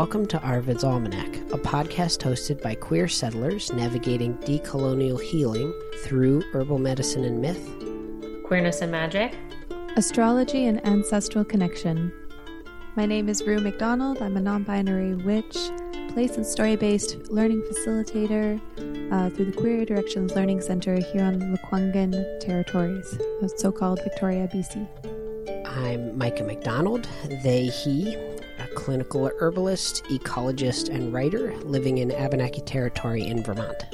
[0.00, 6.78] Welcome to Airmid's Almanac, a podcast hosted by queer settlers navigating decolonial healing through herbal
[6.78, 7.62] medicine and myth,
[8.46, 9.36] queerness and magic,
[9.98, 12.10] astrology and ancestral connection.
[12.96, 14.22] My name is Rue McDonald.
[14.22, 15.58] I'm a non binary witch,
[16.14, 18.58] place and story based learning facilitator
[19.12, 23.18] uh, through the Queer Directions Learning Center here on the Lekwungen territories,
[23.58, 24.88] so called Victoria, BC.
[25.66, 27.06] I'm Micah McDonald,
[27.42, 28.29] they, he, a
[28.80, 33.84] clinical herbalist, ecologist, and writer living in Abenaki territory in Vermont.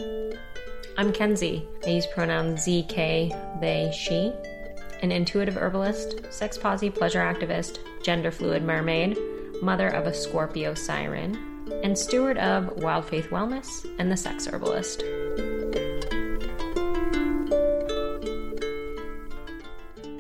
[0.97, 1.67] I'm Kenzie.
[1.85, 4.33] I use pronouns ZK, they, she.
[5.03, 9.19] An intuitive herbalist, sex posse pleasure activist, gender fluid mermaid,
[9.61, 11.35] mother of a Scorpio siren,
[11.83, 15.03] and steward of Wild Faith Wellness and the Sex Herbalist.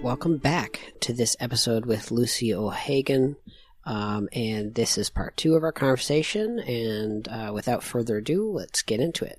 [0.02, 3.36] Welcome back to this episode with Lucy O'Hagan.
[3.86, 6.58] Um, and this is part two of our conversation.
[6.58, 9.38] And uh, without further ado, let's get into it.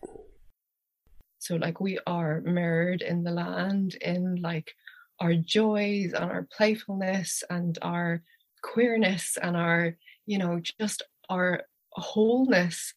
[1.39, 4.71] So, like, we are mirrored in the land in like
[5.19, 8.23] our joys and our playfulness and our
[8.63, 12.93] queerness and our, you know, just our wholeness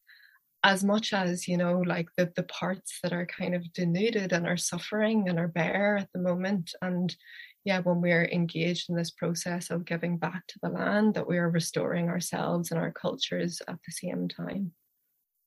[0.63, 4.47] as much as you know like the the parts that are kind of denuded and
[4.47, 7.17] are suffering and are bare at the moment and
[7.65, 11.39] yeah when we're engaged in this process of giving back to the land that we
[11.39, 14.73] are restoring ourselves and our cultures at the same time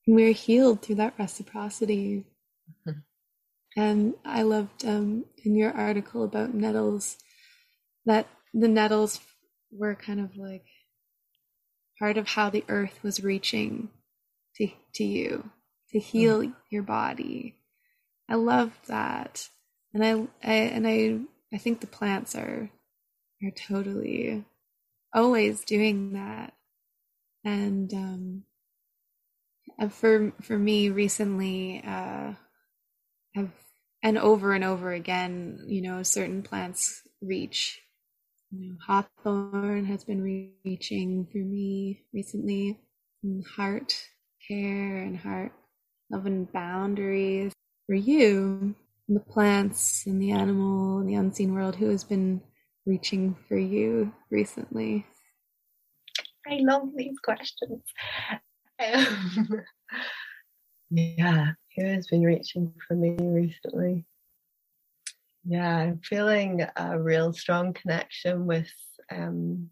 [0.06, 2.24] we're healed through that reciprocity
[2.88, 2.98] mm-hmm.
[3.80, 7.16] and i loved um, in your article about nettles
[8.06, 9.20] that the nettles
[9.72, 10.66] were kind of like
[11.98, 13.88] part of how the earth was reaching
[14.56, 15.50] to, to you
[15.94, 16.54] to heal mm.
[16.70, 17.54] your body.
[18.28, 19.48] I love that.
[19.94, 20.10] And I,
[20.42, 21.20] I and I
[21.54, 22.70] I think the plants are
[23.44, 24.44] are totally
[25.14, 26.54] always doing that.
[27.44, 28.44] And um
[29.90, 32.34] for for me recently uh
[33.36, 33.52] I've
[34.02, 37.80] and over and over again, you know, certain plants reach
[38.52, 40.22] you know, Hawthorn has been
[40.64, 42.78] reaching for me recently.
[43.22, 43.96] And heart
[44.48, 45.52] care and heart
[46.10, 47.52] love and boundaries.
[47.86, 48.74] For you,
[49.08, 52.40] the plants and the animal and the unseen world, who has been
[52.86, 55.06] reaching for you recently?
[56.46, 57.82] I love these questions.
[58.82, 59.62] Um,
[60.90, 64.04] yeah, who has been reaching for me recently?
[65.44, 68.70] yeah i'm feeling a real strong connection with
[69.10, 69.68] um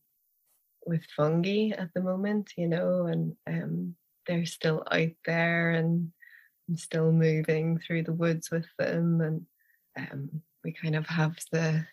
[0.86, 3.94] with fungi at the moment you know and um
[4.26, 6.12] they're still out there and
[6.68, 9.46] i'm still moving through the woods with them and
[9.98, 11.84] um we kind of have the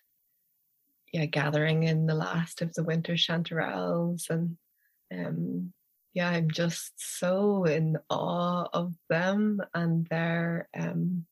[1.12, 4.58] yeah gathering in the last of the winter chanterelles and
[5.14, 5.74] um
[6.14, 11.26] yeah i'm just so in awe of them and their um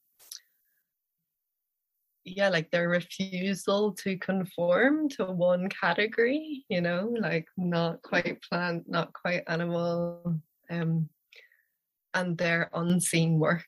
[2.26, 8.84] yeah like their refusal to conform to one category you know like not quite plant
[8.88, 10.36] not quite animal
[10.70, 11.08] um
[12.14, 13.66] and their unseen work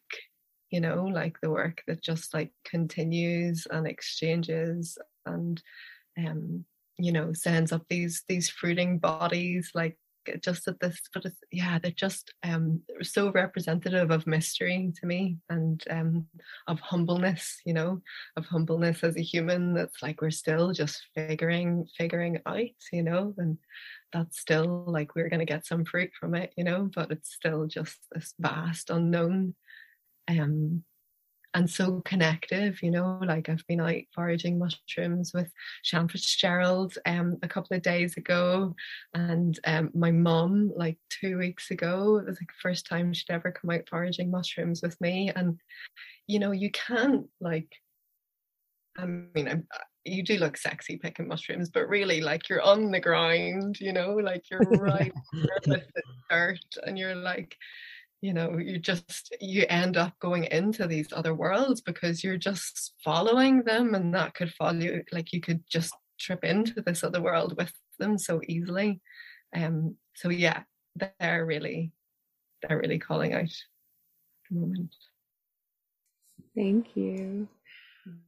[0.72, 5.62] you know like the work that just like continues and exchanges and
[6.18, 6.64] um
[6.98, 9.98] you know sends up these these fruiting bodies like
[10.44, 15.38] just at this but it's yeah they're just um so representative of mystery to me
[15.50, 16.26] and um
[16.68, 18.00] of humbleness you know
[18.36, 22.60] of humbleness as a human that's like we're still just figuring figuring out
[22.92, 23.58] you know and
[24.14, 27.34] that's still like we're going to get some fruit from it you know but it's
[27.34, 29.54] still just this vast unknown
[30.28, 30.84] um
[31.54, 37.38] and so connective, you know, like I've been out foraging mushrooms with Shan Fitzgerald um,
[37.42, 38.76] a couple of days ago.
[39.16, 43.32] And um, my mum, like two weeks ago, it was like the first time she'd
[43.32, 45.32] ever come out foraging mushrooms with me.
[45.36, 45.60] And,
[46.28, 47.74] you know, you can't like,
[48.98, 49.68] I mean, I'm,
[50.10, 54.14] you do look sexy picking mushrooms, but really, like you're on the ground, you know,
[54.16, 55.84] like you're right with the
[56.30, 57.56] dirt, and you're like,
[58.22, 62.94] you know you just you end up going into these other worlds because you're just
[63.04, 67.22] following them and that could follow you like you could just trip into this other
[67.22, 69.02] world with them so easily.
[69.56, 70.64] Um so yeah
[70.96, 71.92] they're really
[72.62, 73.50] they're really calling out at
[74.52, 74.94] the moment.
[76.56, 77.48] Thank you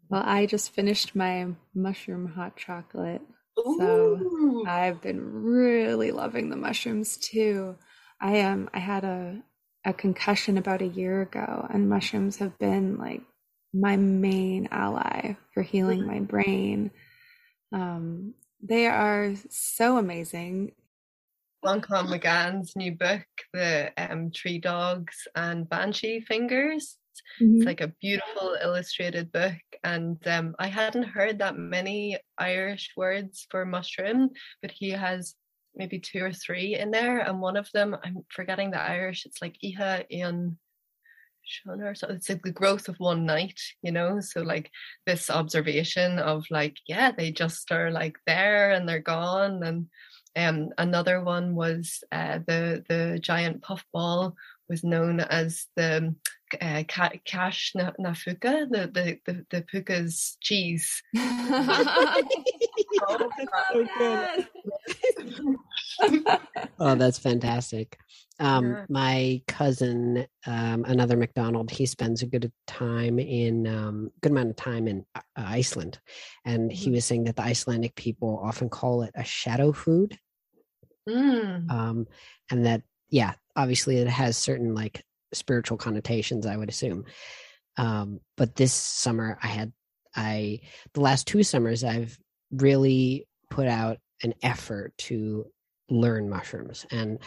[0.10, 3.22] well i just finished my mushroom hot chocolate
[3.60, 3.76] Ooh.
[3.78, 7.76] so i've been really loving the mushrooms too
[8.20, 9.42] i am um, i had a
[9.86, 13.22] a concussion about a year ago, and mushrooms have been like
[13.74, 16.92] my main ally for healing my brain.
[17.72, 20.74] Um, they are so amazing.
[21.66, 26.98] Manchán Magan's new book, The um, Tree Dogs and Banshee Fingers.
[27.42, 27.58] Mm-hmm.
[27.58, 29.54] It's like a beautiful illustrated book.
[29.84, 34.30] And um, I hadn't heard that many Irish words for mushroom,
[34.62, 35.36] but he has
[35.76, 37.20] maybe two or three in there.
[37.20, 40.58] And one of them, I'm forgetting the Irish, it's like Iha in
[41.46, 42.18] Shona or something.
[42.18, 44.20] It's like the growth of one night, you know?
[44.20, 44.70] So like
[45.06, 49.64] this observation of like, yeah, they just are like there and they're gone.
[49.64, 49.88] And
[50.36, 54.36] um, another one was uh, the the giant puffball
[54.70, 56.16] was known as the
[56.60, 56.84] uh,
[57.26, 61.02] cash na, nafuka, the, the, the, the puka's cheese.
[66.80, 67.98] oh, that's fantastic.
[68.40, 68.86] Um, yeah.
[68.90, 74.56] My cousin, um, another McDonald, he spends a good time in um, good amount of
[74.56, 76.00] time in uh, Iceland,
[76.46, 76.76] and mm-hmm.
[76.76, 80.18] he was saying that the Icelandic people often call it a shadow food,
[81.08, 81.70] mm.
[81.70, 82.08] um,
[82.50, 87.06] and that yeah, obviously it has certain like spiritual connotations, I would assume.
[87.78, 89.74] Um, but this summer, I had
[90.16, 90.62] I
[90.94, 92.18] the last two summers I've
[92.52, 95.46] really put out an effort to
[95.90, 96.86] learn mushrooms.
[96.92, 97.20] And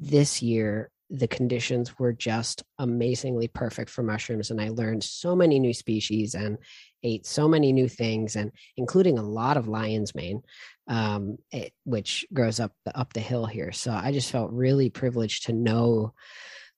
[0.00, 4.50] this year, the conditions were just amazingly perfect for mushrooms.
[4.50, 6.58] And I learned so many new species and
[7.02, 10.42] ate so many new things, and including a lot of lion's mane,
[10.88, 13.72] um, it, which grows up the, up the hill here.
[13.72, 16.12] So I just felt really privileged to know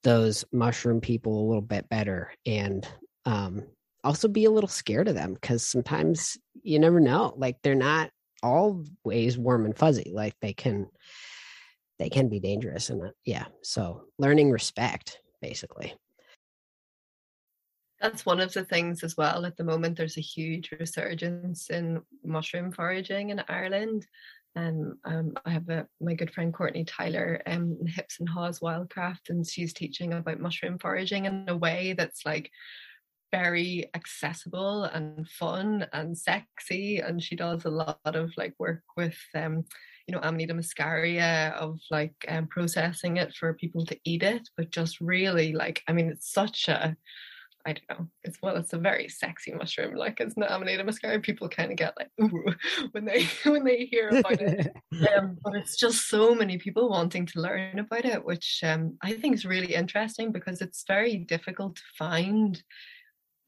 [0.02, 2.86] those mushroom people a little bit better and
[3.24, 3.64] um,
[4.02, 7.34] also be a little scared of them because sometimes you never know.
[7.36, 8.10] Like they're not
[8.42, 10.10] always warm and fuzzy.
[10.14, 10.88] Like they can
[12.00, 15.94] they can be dangerous and uh, yeah so learning respect basically
[18.00, 22.00] that's one of the things as well at the moment there's a huge resurgence in
[22.24, 24.06] mushroom foraging in ireland
[24.56, 29.28] and um, I have a, my good friend Courtney Tyler um, Hips and Haws Wildcraft,
[29.28, 32.50] and she's teaching about mushroom foraging in a way that's like
[33.32, 36.98] very accessible and fun and sexy.
[36.98, 39.64] And she does a lot of like work with um,
[40.10, 44.70] you know amanita muscaria of like um, processing it for people to eat it but
[44.70, 46.96] just really like i mean it's such a
[47.66, 48.06] I don't know.
[48.24, 49.94] It's well, it's a very sexy mushroom.
[49.94, 51.22] Like it's not Amanita muscaria.
[51.22, 52.54] People kind of get like ooh
[52.92, 54.72] when they when they hear about it.
[55.16, 59.12] Um, but it's just so many people wanting to learn about it, which um, I
[59.14, 62.62] think is really interesting because it's very difficult to find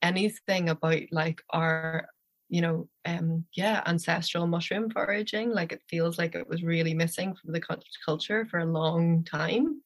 [0.01, 2.09] anything about like our
[2.49, 5.51] you know, um, yeah, ancestral mushroom foraging.
[5.51, 7.63] Like it feels like it was really missing from the
[8.05, 9.81] culture for a long time.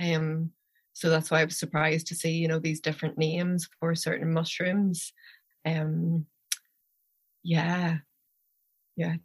[0.00, 0.50] Um,
[0.96, 4.32] so that's why I was surprised to see, you know, these different names for certain
[4.32, 5.12] mushrooms.
[5.66, 6.24] Um,
[7.42, 7.98] yeah,
[8.96, 9.16] yeah,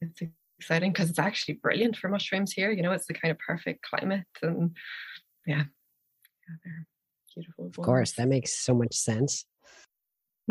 [0.00, 2.72] it's, it's exciting because it's actually brilliant for mushrooms here.
[2.72, 4.76] You know, it's the kind of perfect climate, and
[5.46, 6.86] yeah, yeah they're
[7.36, 7.66] beautiful.
[7.68, 9.44] Of course, that makes so much sense.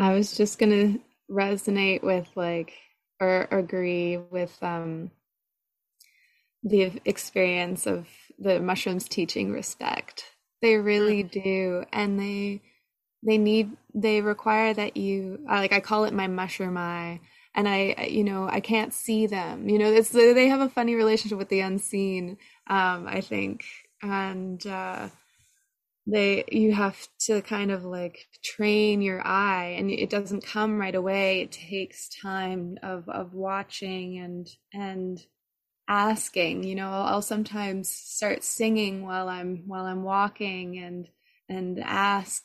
[0.00, 0.96] I was just gonna
[1.30, 2.72] resonate with like
[3.20, 5.10] or agree with um
[6.62, 8.08] the experience of
[8.38, 10.31] the mushrooms teaching respect
[10.62, 11.30] they really mm.
[11.30, 12.62] do and they
[13.24, 17.20] they need they require that you like i call it my mushroom eye
[17.54, 20.94] and i you know i can't see them you know it's they have a funny
[20.94, 22.38] relationship with the unseen
[22.68, 23.64] um i think
[24.02, 25.08] and uh
[26.06, 30.96] they you have to kind of like train your eye and it doesn't come right
[30.96, 35.24] away it takes time of of watching and and
[35.92, 41.06] asking you know I'll, sometimes start singing while i'm while i'm walking and
[41.50, 42.42] and ask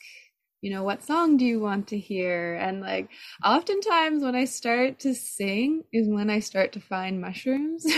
[0.61, 2.55] you know what song do you want to hear?
[2.55, 3.09] And like
[3.45, 7.85] oftentimes when i start to sing is when i start to find mushrooms.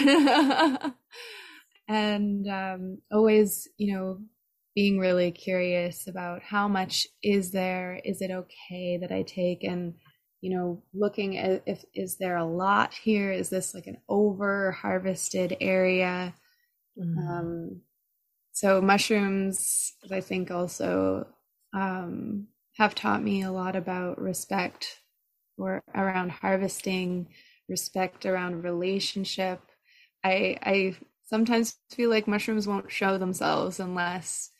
[1.87, 4.19] And um always you know
[4.75, 9.63] being really curious about how much is there is it okay that i take?
[9.63, 9.95] And
[10.41, 14.71] you know looking at if is there a lot here is this like an over
[14.71, 16.33] harvested area
[16.97, 17.17] mm.
[17.17, 17.81] um,
[18.51, 21.27] so mushrooms i think also
[21.73, 25.01] um, have taught me a lot about respect
[25.57, 27.27] or around harvesting
[27.67, 29.59] respect around relationship
[30.23, 34.51] i i sometimes feel like mushrooms won't show themselves unless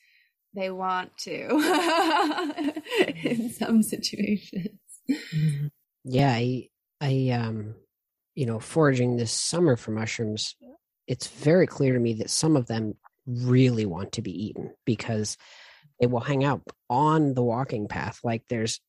[0.54, 2.74] they want to
[3.24, 4.79] in some situations.
[5.10, 5.68] Mm-hmm.
[6.06, 6.70] Yeah, I
[7.02, 7.76] I um
[8.36, 10.56] you know, foraging this summer for mushrooms,
[11.08, 12.96] it's very clear to me that some of them
[13.28, 15.36] really want to be eaten because
[16.00, 18.20] they will hang out on the walking path.
[18.24, 18.80] Like there's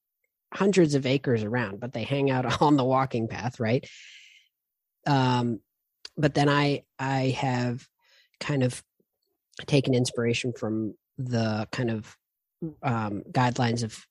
[0.55, 3.85] hundreds of acres around, but they hang out on the walking path, right?
[5.07, 5.61] Um,
[6.17, 7.87] but then I I have
[8.39, 8.83] kind of
[9.67, 12.17] taken inspiration from the kind of
[12.83, 14.07] um, guidelines of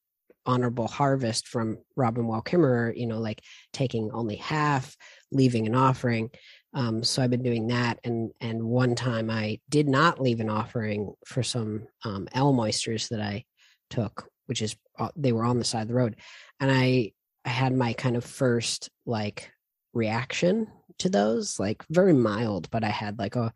[0.50, 3.42] honorable harvest from Robin Wall Kimmerer, you know, like
[3.72, 4.98] taking only half,
[5.32, 6.32] leaving an offering.
[6.74, 10.50] Um, so I've been doing that, and and one time I did not leave an
[10.50, 13.46] offering for some um, elm that I
[13.90, 16.16] took, which is uh, they were on the side of the road,
[16.60, 17.12] and I
[17.46, 19.52] I had my kind of first like
[19.94, 20.68] reaction
[21.00, 23.54] to those, like very mild, but I had like a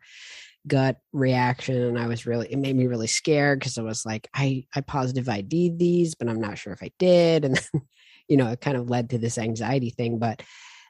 [0.66, 4.28] gut reaction and I was really it made me really scared because I was like
[4.32, 7.82] I I positive ID'd these but I'm not sure if I did and then
[8.28, 10.42] you know it kind of led to this anxiety thing but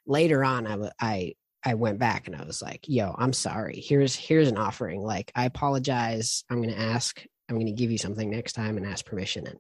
[0.07, 3.83] later on I I I went back and I was like yo I'm sorry.
[3.85, 5.03] Here's here's an offering.
[5.03, 6.45] Like I apologize.
[6.51, 9.47] I'm going to ask I'm going to give you something next time and ask permission.
[9.47, 9.59] And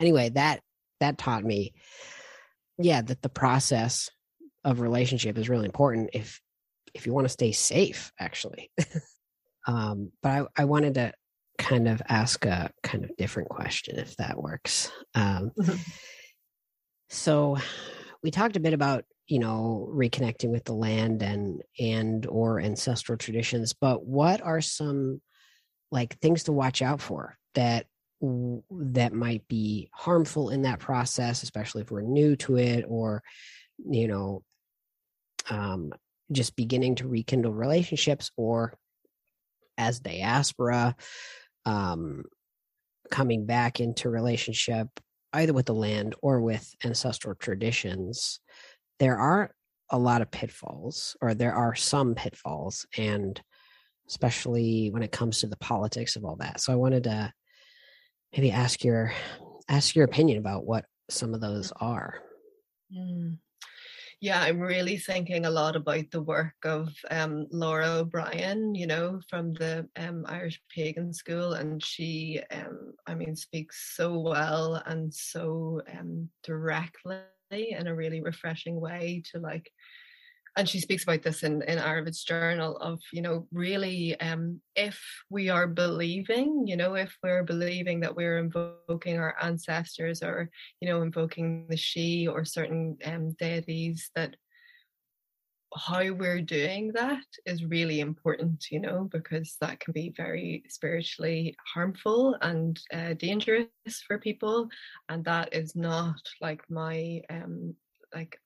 [0.00, 0.60] anyway that
[1.00, 1.74] that taught me
[2.78, 4.10] yeah that the process
[4.64, 6.40] of relationship is really important if
[6.94, 8.70] if you want to stay safe actually
[9.66, 11.12] Um, but I, I wanted to
[11.58, 14.90] kind of ask a kind of different question, if that works.
[15.14, 15.76] Um, mm-hmm.
[17.08, 17.56] So
[18.22, 23.18] we talked a bit about you know reconnecting with the land and and or ancestral
[23.18, 25.20] traditions, but what are some
[25.90, 27.86] like things to watch out for that
[28.70, 33.22] that might be harmful in that process, especially if we're new to it or
[33.88, 34.42] you know
[35.50, 35.92] um,
[36.32, 38.74] just beginning to rekindle relationships or
[39.78, 40.96] as diaspora,
[41.64, 42.24] um,
[43.10, 44.88] coming back into relationship
[45.32, 48.40] either with the land or with ancestral traditions,
[48.98, 49.54] there are
[49.90, 53.40] a lot of pitfalls, or there are some pitfalls, and
[54.08, 56.60] especially when it comes to the politics of all that.
[56.60, 57.32] So I wanted to
[58.32, 59.12] maybe ask your
[59.68, 62.14] ask your opinion about what some of those are.
[62.96, 63.38] Mm
[64.20, 69.20] yeah, I'm really thinking a lot about the work of um, Laura O'Brien, you know,
[69.28, 75.12] from the um, Irish Pagan School, and she, um, I mean, speaks so well and
[75.12, 77.20] so um, directly
[77.52, 79.70] in a really refreshing way to like
[80.56, 84.98] and she speaks about this in in Airmid's journal of you know really um, if
[85.30, 90.88] we are believing you know if we're believing that we're invoking our ancestors or you
[90.88, 94.36] know invoking the she or certain um, deities that
[95.74, 101.54] how we're doing that is really important you know because that can be very spiritually
[101.74, 103.68] harmful and uh, dangerous
[104.06, 104.68] for people.
[105.08, 107.74] And that is not like my um
[108.14, 108.38] like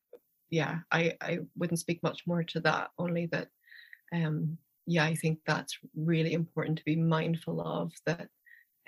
[0.50, 3.48] yeah, I, I wouldn't speak much more to that, only that,
[4.12, 8.28] um, yeah, I think that's really important to be mindful of that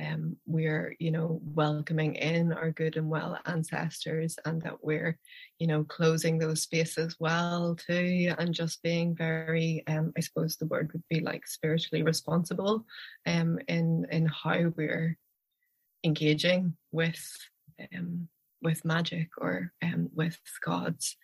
[0.01, 5.19] um, we're, you know, welcoming in our good and well ancestors and that we're,
[5.59, 10.67] you know, closing those spaces well too and just being very, um, I suppose the
[10.67, 12.85] word would be like spiritually responsible
[13.27, 15.17] um, in, in how we're
[16.05, 17.23] engaging with,
[17.95, 18.29] um,
[18.61, 21.17] with magic or um, with gods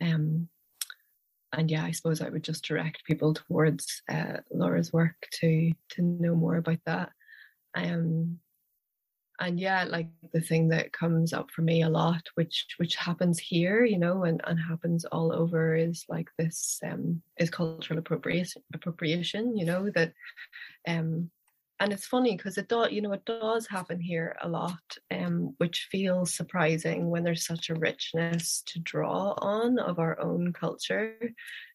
[0.00, 0.48] um,
[1.52, 6.02] and yeah, I suppose I would just direct people towards uh, Laura's work to to
[6.02, 7.10] know more about that.
[7.74, 8.38] Um,
[9.40, 13.38] and yeah, like the thing that comes up for me a lot, which which happens
[13.38, 18.62] here, you know, and, and happens all over, is like this um, is cultural appropriation.
[18.74, 20.12] Appropriation, you know, that
[20.86, 21.30] um,
[21.80, 25.54] and it's funny because it does you know it does happen here a lot um,
[25.58, 31.16] which feels surprising when there's such a richness to draw on of our own culture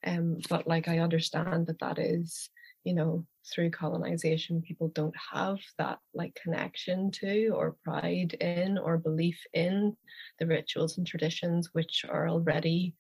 [0.06, 2.50] um, but like i understand that that is
[2.84, 8.98] you know through colonization people don't have that like connection to or pride in or
[8.98, 9.96] belief in
[10.40, 12.96] the rituals and traditions which are already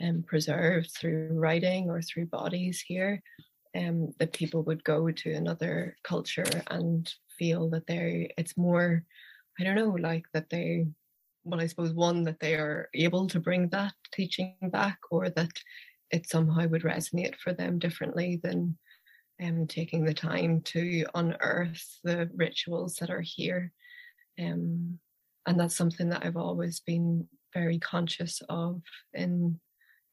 [0.00, 3.22] um, preserved through writing or through bodies here
[3.76, 9.04] um, that people would go to another culture and feel that they it's more
[9.60, 10.86] i don't know like that they
[11.44, 15.52] well i suppose one that they are able to bring that teaching back or that
[16.10, 18.76] it somehow would resonate for them differently than
[19.42, 23.72] um, taking the time to unearth the rituals that are here.
[24.40, 24.98] Um,
[25.46, 28.82] and that's something that i've always been very conscious of
[29.14, 29.58] in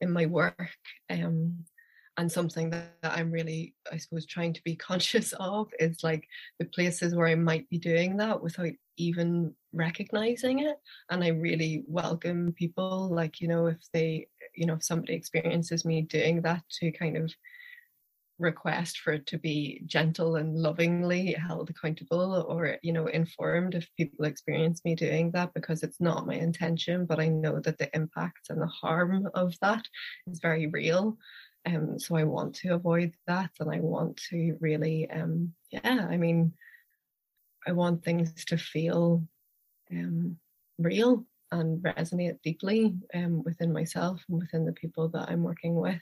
[0.01, 0.69] in my work.
[1.09, 1.65] Um,
[2.17, 6.27] and something that, that i'm really i suppose trying to be conscious of is like
[6.59, 10.77] the places where i might be doing that without even recognizing it.
[11.09, 15.85] And i really welcome people like you know if they you know if somebody experiences
[15.85, 17.33] me doing that to kind of
[18.37, 23.89] request for it to be gentle and lovingly held accountable or you know informed if
[23.95, 27.89] people experience me doing that because it's not my intention but i know that the
[27.95, 29.85] impact and the harm of that
[30.27, 31.17] is very real
[31.65, 36.17] Um, so I want to avoid that, and I want to really, um, yeah, I
[36.17, 36.53] mean,
[37.67, 39.23] I want things to feel
[39.91, 40.37] um,
[40.77, 46.01] real and resonate deeply um, within myself and within the people that I'm working with.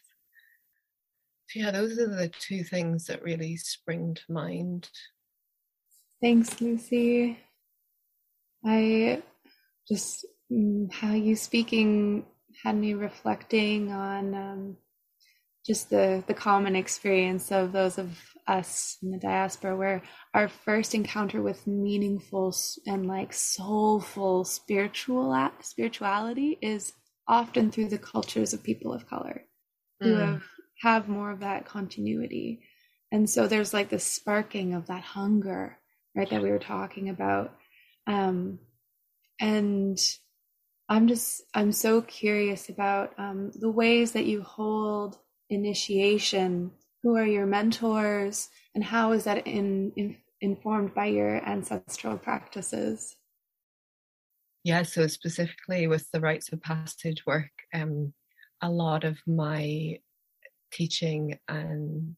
[1.50, 4.90] So yeah, those are the two things that really spring to mind.
[6.22, 7.38] Thanks, Lucy.
[8.66, 9.22] I
[9.88, 12.26] just mm, how you speaking
[12.64, 14.78] had me reflecting on um,
[15.66, 18.18] just the the common experience of those of
[18.48, 20.02] us in the diaspora where
[20.34, 22.54] our first encounter with meaningful
[22.86, 26.94] and like soulful spiritual spirituality is
[27.28, 29.46] often through the cultures of people of color
[30.02, 30.08] mm.
[30.08, 30.44] who have
[30.82, 32.62] have more of that continuity
[33.12, 35.78] and so there's like this sparking of that hunger
[36.16, 37.56] right that we were talking about
[38.08, 38.60] um
[39.40, 39.98] and
[40.90, 45.18] i'm just i'm so curious about um the ways that you hold
[45.54, 46.72] initiation?
[47.04, 48.50] Who are your mentors?
[48.76, 53.16] And how is that in, in, informed by your ancestral practices?
[54.64, 58.14] Yeah so specifically with the rites of passage work um,
[58.62, 60.00] a lot of my
[60.72, 62.16] teaching and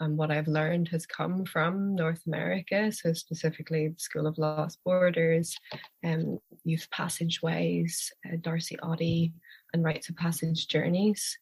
[0.00, 4.80] and what I've learned has come from North America, so specifically the School of Lost
[4.84, 5.56] Borders,
[6.04, 9.32] um, Youth Passageways, uh, Darcy Ottey,
[9.72, 11.38] and Rites of Passage Journeys.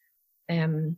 [0.49, 0.96] Um,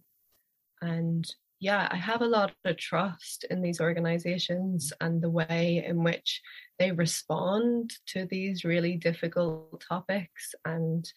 [0.81, 1.27] and
[1.61, 6.43] yeah, I have a lot of trust in these organizations and the way in which
[6.79, 11.11] they respond to these really difficult topics and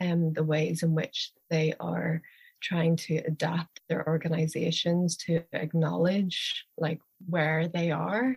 [0.00, 2.22] um, the ways in which they are
[2.60, 8.36] trying to adapt their organizations to acknowledge like where they are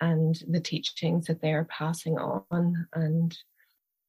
[0.00, 2.86] and the teachings that they are passing on.
[2.92, 3.36] And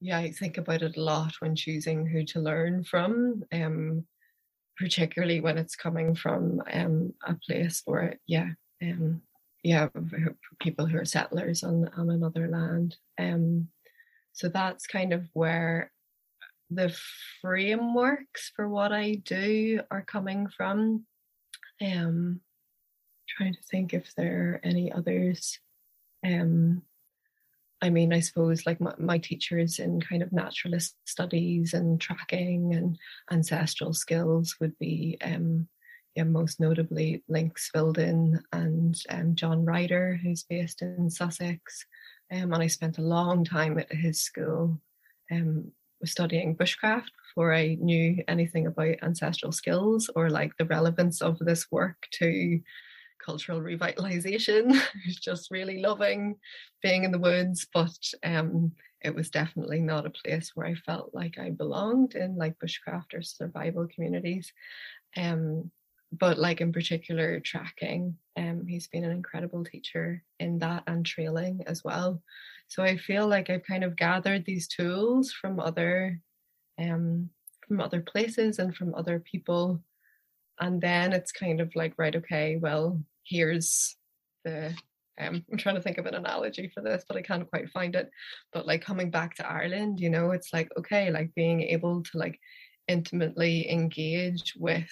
[0.02, 3.44] yeah i think about it a lot when choosing who to learn from.
[3.52, 4.06] Um
[4.80, 8.50] particularly when it's coming from um, a place where, yeah,
[8.82, 9.22] um,
[9.62, 9.90] yeah,
[10.62, 12.96] people who are settlers on on another land.
[13.20, 13.68] Um,
[14.32, 15.92] so that's kind of where
[16.70, 16.96] the
[17.42, 21.06] frameworks for what I do are coming from.
[21.82, 22.40] Um,
[23.28, 25.60] trying to think if there are any others.
[26.26, 26.84] Um,
[27.82, 32.74] I mean, I suppose like my, my teachers in kind of naturalist studies and tracking
[32.74, 32.98] and
[33.32, 35.68] ancestral skills would be, um,
[36.16, 41.86] yeah, most notably Lynx Vilden and um, John Rhyder, who's based in Sussex.
[42.32, 44.80] Um, and I spent a long time at his school
[45.32, 45.72] um,
[46.04, 51.72] studying bushcraft before I knew anything about ancestral skills or like the relevance of this
[51.72, 52.60] work to
[53.30, 54.74] cultural revitalization.
[54.76, 56.36] I was just really loving
[56.82, 61.14] being in the woods, but um, it was definitely not a place where I felt
[61.14, 64.52] like I belonged in like bushcraft or survival communities.
[65.16, 65.70] Um,
[66.12, 71.62] but like in particular tracking, um, he's been an incredible teacher in that and trailing
[71.68, 72.24] as well.
[72.68, 76.20] So I feel like I've kind of gathered these tools from other
[76.80, 77.30] um,
[77.68, 79.84] from other places and from other people
[80.60, 83.96] and then it's kind of like right okay well here's
[84.46, 84.76] the
[85.20, 87.96] um, I'm trying to think of an analogy for this, but I can't quite find
[87.96, 88.10] it.
[88.54, 92.18] But like coming back to Ireland, you know, it's like okay, like being able to
[92.18, 92.40] like
[92.88, 94.90] intimately engage with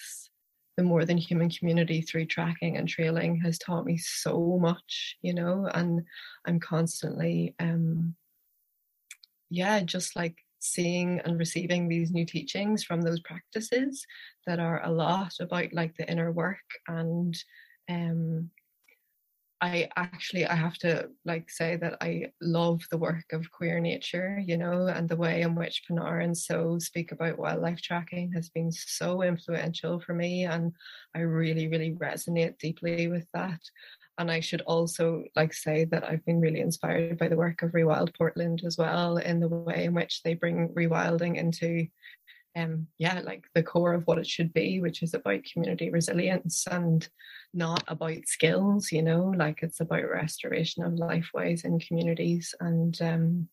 [0.78, 5.34] the more than human community through tracking and trailing has taught me so much, you
[5.34, 6.04] know, and
[6.46, 8.16] I'm constantly um
[9.50, 14.06] yeah, just like seeing and receiving these new teachings from those practices
[14.46, 17.38] that are a lot about like the inner work and
[17.90, 18.52] um
[19.60, 24.40] I actually I have to like say that I love the work of queer nature,
[24.46, 28.50] you know, and the way in which Pinar and So speak about wildlife tracking has
[28.50, 30.74] been so influential for me and
[31.16, 33.60] I really, really resonate deeply with that.
[34.20, 37.72] And I should also like say that I've been really inspired by the work of
[37.72, 41.88] Rewild Portland as well in the way in which they bring rewilding into
[42.58, 46.66] um yeah like the core of what it should be which is about community resilience
[46.70, 47.08] and
[47.54, 53.48] not about skills you know like it's about restoration of lifeways in communities and um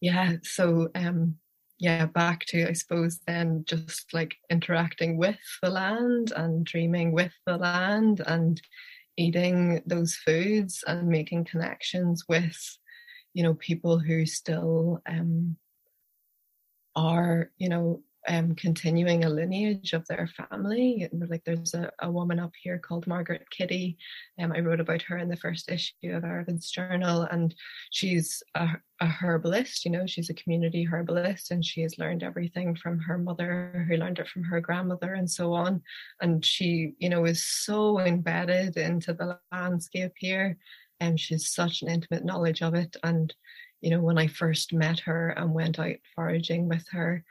[0.00, 1.36] yeah so um
[1.78, 7.32] yeah back to i suppose then just like interacting with the land and dreaming with
[7.46, 8.60] the land and
[9.16, 12.78] eating those foods and making connections with
[13.34, 15.56] you know people who still um
[16.96, 21.08] are you know um, continuing a lineage of their family.
[21.12, 23.96] Like there's a, a woman up here called Margaret Kitty.
[24.38, 27.54] Um, I wrote about her in the first issue of Airmid's Journal, and
[27.90, 28.68] she's a,
[29.00, 29.84] a herbalist.
[29.84, 33.96] You know, she's a community herbalist, and she has learned everything from her mother, who
[33.96, 35.82] learned it from her grandmother, and so on.
[36.20, 40.58] And she, you know, is so embedded into the landscape here,
[41.00, 42.96] and she's such an intimate knowledge of it.
[43.02, 43.34] And
[43.80, 47.24] you know, when I first met her and went out foraging with her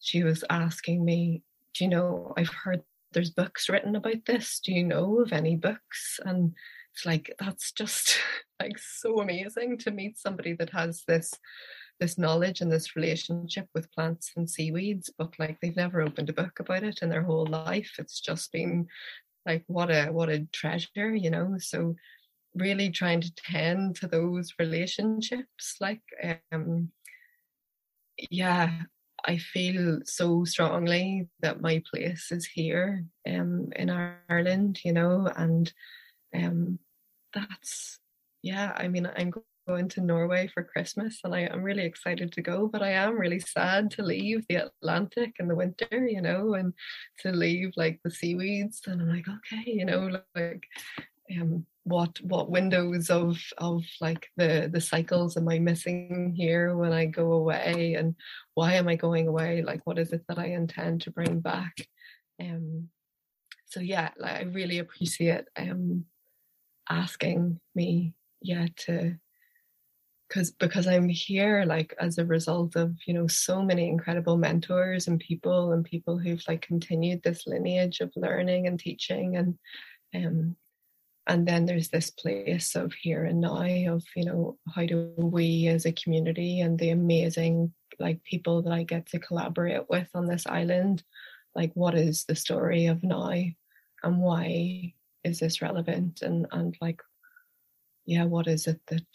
[0.00, 1.42] she was asking me,
[1.74, 4.60] Do you know, I've heard there's books written about this.
[4.60, 6.20] Do you know of any books?
[6.24, 6.54] And
[6.94, 8.18] it's like, that's just
[8.60, 11.32] like so amazing to meet somebody that has this
[11.98, 16.34] this knowledge and this relationship with plants and seaweeds, but like they've never opened a
[16.34, 17.94] book about it in their whole life.
[17.98, 18.86] It's just been
[19.46, 21.56] like what a what a treasure, you know.
[21.58, 21.96] So
[22.56, 26.02] really trying to tend to those relationships, like
[26.52, 26.90] um
[28.30, 28.82] yeah,
[29.24, 35.72] I feel so strongly that my place is here um, in Ireland, you know, and
[36.34, 36.78] um,
[37.34, 37.98] that's,
[38.42, 39.32] yeah, I mean, I'm
[39.66, 43.18] going to Norway for Christmas and I, am really excited to go, but I am
[43.18, 46.72] really sad to leave the Atlantic in the winter, you know, and
[47.20, 48.82] to leave like the seaweeds.
[48.86, 50.66] And I'm like, okay, you know, like,
[51.40, 56.92] um, what what windows of of like the the cycles am i missing here when
[56.92, 57.94] i go away?
[57.94, 58.16] And
[58.54, 59.62] why am i going away?
[59.62, 61.76] Like what is it that i intend to bring back?
[62.40, 62.88] Um
[63.66, 66.04] so yeah like i really appreciate um
[66.88, 69.16] asking me yeah to
[70.28, 75.08] because because i'm here like as a result of you know so many incredible mentors
[75.08, 79.58] and people and people who've like continued this lineage of learning and teaching and
[80.14, 80.56] um
[81.28, 85.66] and then there's this place of here and now of you know how do we
[85.66, 90.26] as a community and the amazing like people that i get to collaborate with on
[90.26, 91.02] this island
[91.54, 93.32] like what is the story of now
[94.02, 94.92] and why
[95.26, 96.22] is this relevant?
[96.22, 97.02] And and like
[98.06, 99.06] yeah what is it that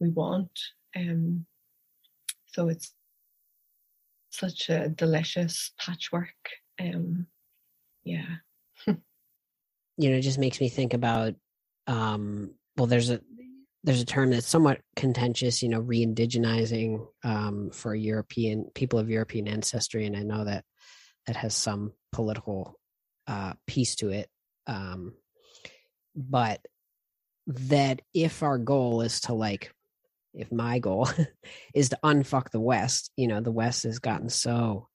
[0.00, 0.50] we want?
[0.96, 1.46] Um
[2.46, 2.92] so it's
[4.30, 6.50] such a delicious patchwork.
[6.80, 7.26] Um
[8.04, 8.36] yeah.
[9.96, 11.34] You know it just makes me think about
[11.86, 13.20] um, well, there's a
[13.82, 19.46] there's a term that's somewhat contentious, you know, re-indigenizing um, for European people of European
[19.46, 20.64] ancestry, and I know that
[21.26, 22.78] that has some political
[23.26, 24.28] uh, piece to it.
[24.66, 25.14] Um,
[26.16, 26.60] but
[27.46, 29.72] that if our goal is to like,
[30.32, 31.08] if my goal
[31.74, 34.88] is to unfuck the West, you know, the West has gotten so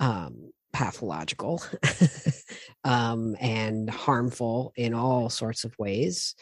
[0.00, 1.62] um, pathological
[2.84, 6.34] um, and harmful in all sorts of ways.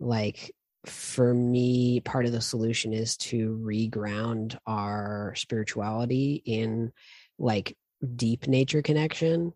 [0.00, 0.52] Like
[0.86, 6.92] for me, part of the solution is to reground our spirituality in
[7.38, 7.76] like
[8.16, 9.52] deep nature connection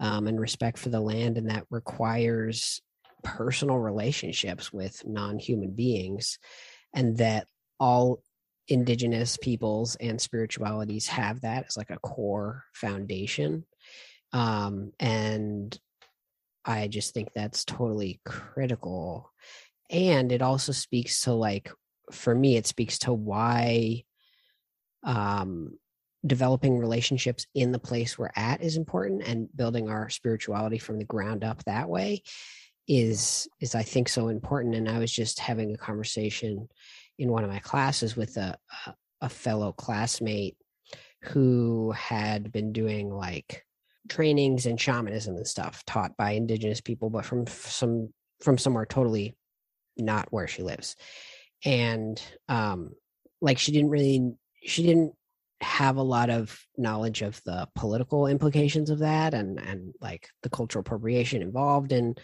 [0.00, 1.38] um, and respect for the land.
[1.38, 2.80] And that requires
[3.22, 6.38] personal relationships with non human beings.
[6.92, 7.46] And that
[7.78, 8.22] all
[8.68, 13.64] indigenous peoples and spiritualities have that as like a core foundation.
[14.32, 15.78] Um and
[16.64, 19.30] i just think that's totally critical.
[19.88, 21.70] And it also speaks to like
[22.12, 24.04] for me it speaks to why
[25.04, 25.78] um
[26.26, 31.04] developing relationships in the place we're at is important and building our spirituality from the
[31.04, 32.22] ground up that way
[32.88, 34.74] is is i think so important.
[34.74, 36.68] And i was just having a conversation
[37.18, 38.56] in one of my classes with a,
[39.20, 40.56] a fellow classmate
[41.22, 43.64] who had been doing like
[44.08, 49.34] trainings and shamanism and stuff taught by indigenous people but from some from somewhere totally
[49.96, 50.96] not where she lives.
[51.64, 52.90] And um
[53.40, 55.12] like she didn't really she didn't
[55.62, 60.50] have a lot of knowledge of the political implications of that and and like the
[60.50, 62.20] cultural appropriation involved and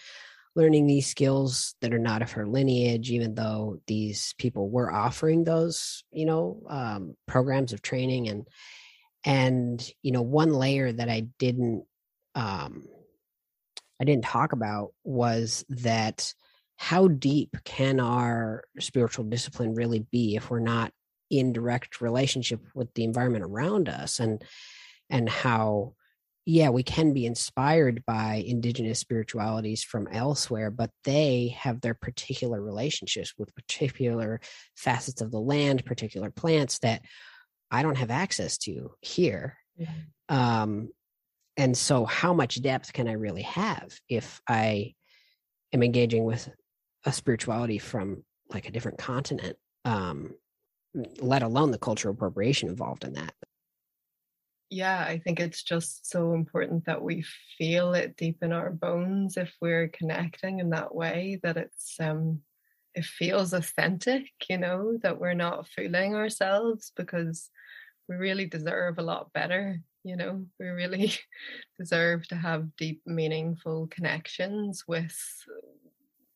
[0.55, 5.45] learning these skills that are not of her lineage, even though these people were offering
[5.45, 8.47] those, you know, um, programs of training and
[9.25, 11.85] and you know, one layer that I didn't
[12.35, 12.87] um,
[14.01, 16.35] I didn't talk about was that
[16.77, 20.93] how deep can our spiritual discipline really be if we're not
[21.31, 24.43] in direct relationship with the environment around us and
[25.09, 25.95] and how
[26.44, 32.61] yeah, we can be inspired by indigenous spiritualities from elsewhere, but they have their particular
[32.61, 34.40] relationships with particular
[34.76, 37.02] facets of the land, particular plants that
[37.70, 39.57] I don't have access to here.
[39.81, 40.37] Mm-hmm.
[40.37, 40.88] Um,
[41.57, 44.94] and so, how much depth can I really have if I
[45.72, 46.48] am engaging with
[47.05, 49.57] a spirituality from like a different continent?
[49.85, 50.35] Um,
[51.20, 53.33] let alone the cultural appropriation involved in that
[54.73, 57.25] yeah, I think it's just so important that we
[57.59, 62.41] feel it deep in our bones if we're connecting in that way that it's um
[62.95, 67.51] it feels authentic, you know, that we're not fooling ourselves because
[68.09, 70.45] we really deserve a lot better, you know.
[70.59, 71.13] We really
[71.79, 75.19] deserve to have deep meaningful connections with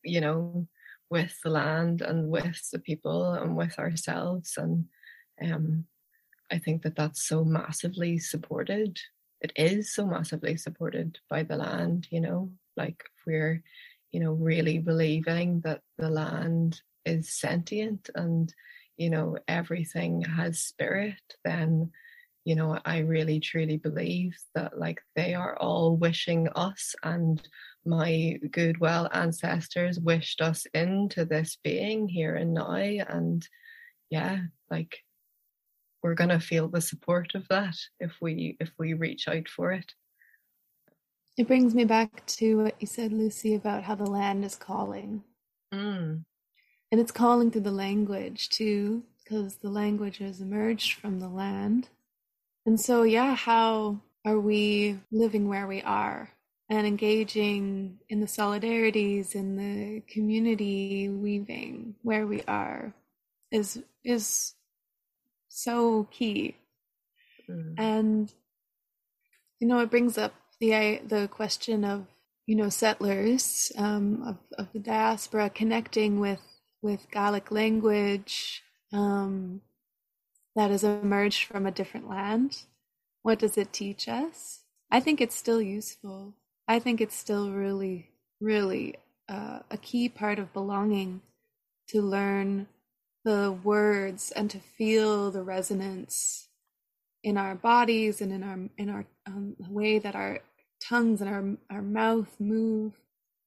[0.03, 0.67] you know
[1.09, 4.85] with the land and with the people and with ourselves and
[5.41, 5.85] um
[6.51, 8.99] I think that that's so massively supported.
[9.41, 13.63] It is so massively supported by the land, you know, like we're,
[14.11, 18.53] you know, really believing that the land is sentient and,
[18.97, 21.91] you know, everything has spirit, then,
[22.45, 27.45] you know, I really truly believe that like they are all wishing us and
[27.85, 32.71] my good well ancestors wished us into this being here and now.
[32.71, 33.47] And
[34.09, 35.03] yeah, like
[36.03, 39.71] we're going to feel the support of that if we if we reach out for
[39.71, 39.91] it.
[41.37, 45.23] It brings me back to what you said lucy about how the land is calling.
[45.73, 46.23] Mm.
[46.93, 51.89] and it's calling through the language too because the language has emerged from the land.
[52.65, 56.29] And so yeah how are we living where we are
[56.69, 62.93] and engaging in the solidarities in the community weaving where we are
[63.51, 64.53] is is
[65.49, 66.55] so key.
[67.49, 67.75] Mm.
[67.77, 68.33] And
[69.59, 72.05] you know, it brings up the the question of
[72.45, 76.41] you know settlers um, of of the diaspora connecting with
[76.81, 79.61] with Gaelic language um,
[80.55, 82.63] that has emerged from a different land.
[83.23, 84.61] What does it teach us?
[84.91, 86.33] I think it's still useful.
[86.67, 88.95] I think it's still really, really
[89.27, 91.21] uh, a key part of belonging
[91.89, 92.67] to learn
[93.27, 96.47] the words and to feel the resonance
[97.23, 100.39] in our bodies and in our in our um, way that our
[100.81, 102.93] tongues and our our mouth move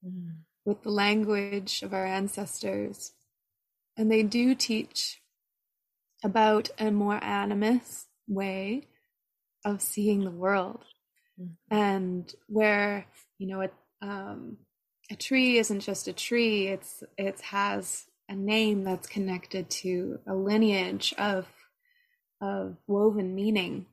[0.07, 0.33] mm.
[0.67, 3.13] with the language of our ancestors
[3.97, 5.23] and they do teach
[6.23, 8.87] about a more animist way
[9.65, 10.85] of seeing the world
[11.41, 11.49] mm.
[11.71, 13.07] and where
[13.39, 14.59] you know it um,
[15.11, 20.35] a tree isn't just a tree it's it has a name that's connected to a
[20.35, 21.47] lineage of
[22.41, 23.87] of woven meaning.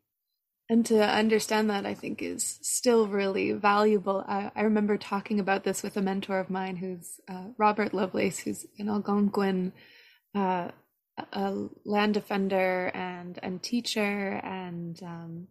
[0.69, 4.23] And to understand that i think is still really valuable.
[4.27, 8.39] I, I remember talking about this with a mentor of mine who's uh, robert lovelace
[8.39, 9.73] who's an algonquin
[10.35, 10.69] uh,
[11.33, 11.53] a
[11.85, 15.47] land defender and and teacher and um,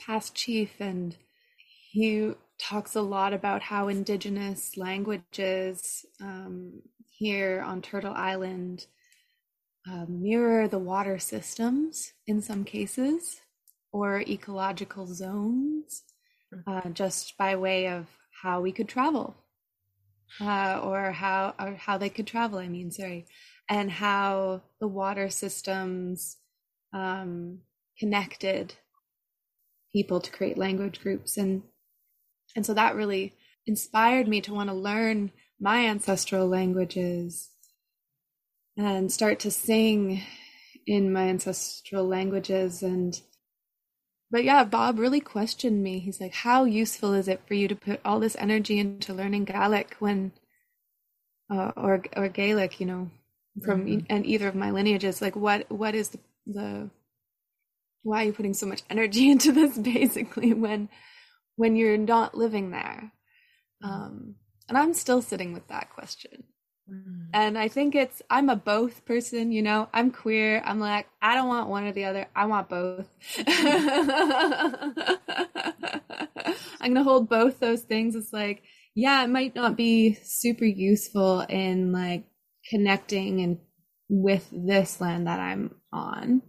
[0.00, 0.80] past chief.
[0.80, 1.16] And
[1.90, 6.82] he talks a lot about how indigenous languages um,
[7.20, 8.86] here on Turtle Island
[9.86, 13.42] uh, mirror the water systems in some cases
[13.92, 16.02] or ecological zones
[16.50, 16.60] hmm.
[16.66, 18.06] uh, just by way of
[18.42, 19.36] how we could travel.
[20.40, 23.26] Uh, or how or how they could travel i mean sorry.
[23.68, 26.36] And how the water systems
[26.94, 27.58] um,
[27.98, 28.74] connected
[29.92, 31.36] people to create language groups.
[31.36, 31.64] And
[32.56, 33.34] and so that really
[33.66, 37.50] inspired me to want to learn my ancestral languages
[38.76, 40.22] and start to sing
[40.86, 42.82] in my ancestral languages.
[42.82, 43.20] And
[44.30, 45.98] but yeah bob really questioned me.
[45.98, 49.44] He's like how useful is it for you to put all this energy into learning
[49.44, 50.32] gaelic when
[51.52, 53.10] uh, or or gaelic you know
[53.64, 54.06] from mm-hmm.
[54.08, 55.20] and either of my lineages?
[55.20, 56.90] Like what what is the, the
[58.02, 60.88] why are you putting so much energy into this basically when
[61.56, 63.12] when you're not living there?
[63.82, 64.36] Um
[64.70, 66.44] and I'm still sitting with that question.
[66.88, 67.26] Mm.
[67.34, 70.62] And I think it's, I'm a both person, you know, I'm queer.
[70.64, 72.26] I'm like, I don't want one or the other.
[72.34, 73.08] I want both.
[76.80, 78.14] I'm going to hold both those things.
[78.14, 78.62] It's like,
[78.94, 82.24] yeah, it might not be super useful in like
[82.70, 83.58] connecting and
[84.08, 86.42] with this land that I'm on,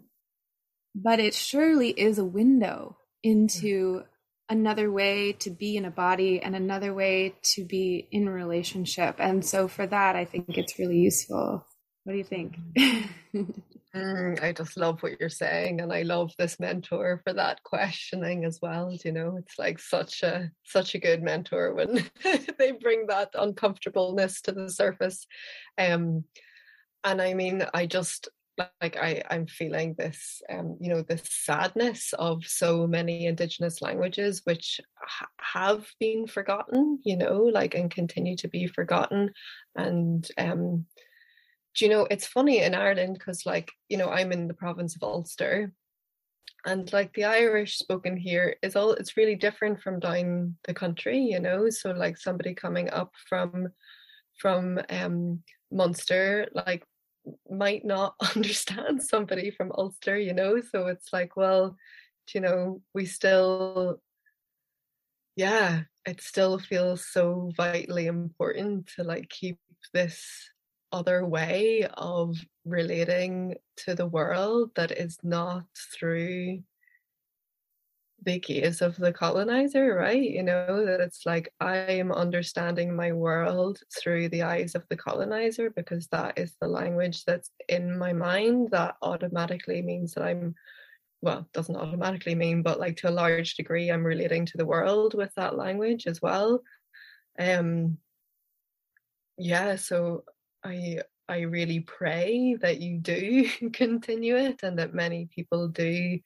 [0.94, 4.04] but it surely is a window into
[4.52, 9.16] another way to be in a body and another way to be in relationship.
[9.18, 11.66] And so for that, I think it's really useful.
[12.04, 12.58] What do you think?
[13.34, 18.44] mm, I just love what you're saying, and I love this mentor for that questioning
[18.44, 18.92] as well.
[19.06, 22.04] You know, it's like such a such a good mentor when
[22.60, 25.26] they bring that uncomfortableness to the surface.
[25.78, 26.26] Um,
[27.06, 32.14] and I mean, I just like I, I'm feeling this, um, you know, this sadness
[32.20, 38.36] of so many Indigenous languages which ha- have been forgotten, you know, like and continue
[38.38, 39.32] to be forgotten.
[39.76, 40.86] And um,
[41.76, 44.96] do you know, it's funny in Ireland because, like, you know, I'm in the province
[44.96, 45.74] of Ulster,
[46.66, 51.18] and like the irish spoken here is all it's really different from down the country
[51.18, 53.68] you know so like somebody coming up from
[54.38, 56.84] from um munster like
[57.50, 60.62] might not understand somebody from ulster you know?
[60.62, 61.78] So it's like well
[62.34, 64.02] you know we still
[65.36, 69.60] yeah it still feels so vitally important to like keep
[69.94, 70.50] this
[70.92, 76.62] other way of relating to the world that is not through
[78.24, 80.22] the gaze of the colonizer, right?
[80.22, 84.98] You know, that it's like I am understanding my world through the eyes of the
[84.98, 88.70] colonizer because that is the language that's in my mind.
[88.72, 90.56] That automatically means that I'm,
[91.22, 95.16] well, doesn't automatically mean, but like to a large degree, I'm relating to the world
[95.16, 96.62] with that language as well.
[97.40, 97.98] Um,
[99.38, 100.26] yeah, so
[100.64, 106.20] I I really pray that you do continue it and that many people do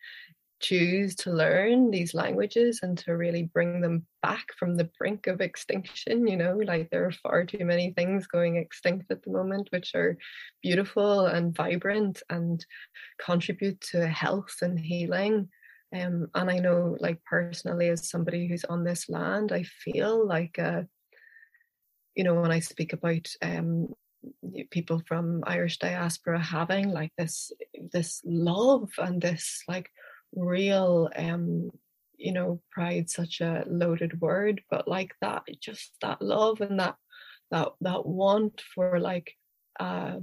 [0.62, 5.42] choose to learn these languages and to really bring them back from the brink of
[5.42, 9.68] extinction you know like there are far too many things going extinct at the moment
[9.72, 10.18] which are
[10.64, 12.66] beautiful and vibrant and
[13.20, 15.50] contribute to health and healing.
[15.94, 20.58] Um, and i know like personally as somebody who's on this land i feel like
[20.60, 20.82] uh,
[22.16, 23.94] you know when i speak about um,
[24.72, 27.52] people from Irish diaspora having like this
[27.92, 29.90] this love and this like
[30.36, 31.72] real um
[32.18, 36.96] you know pride such a loaded word but like that just that love and that
[37.52, 39.34] that that want for like
[39.80, 40.16] uh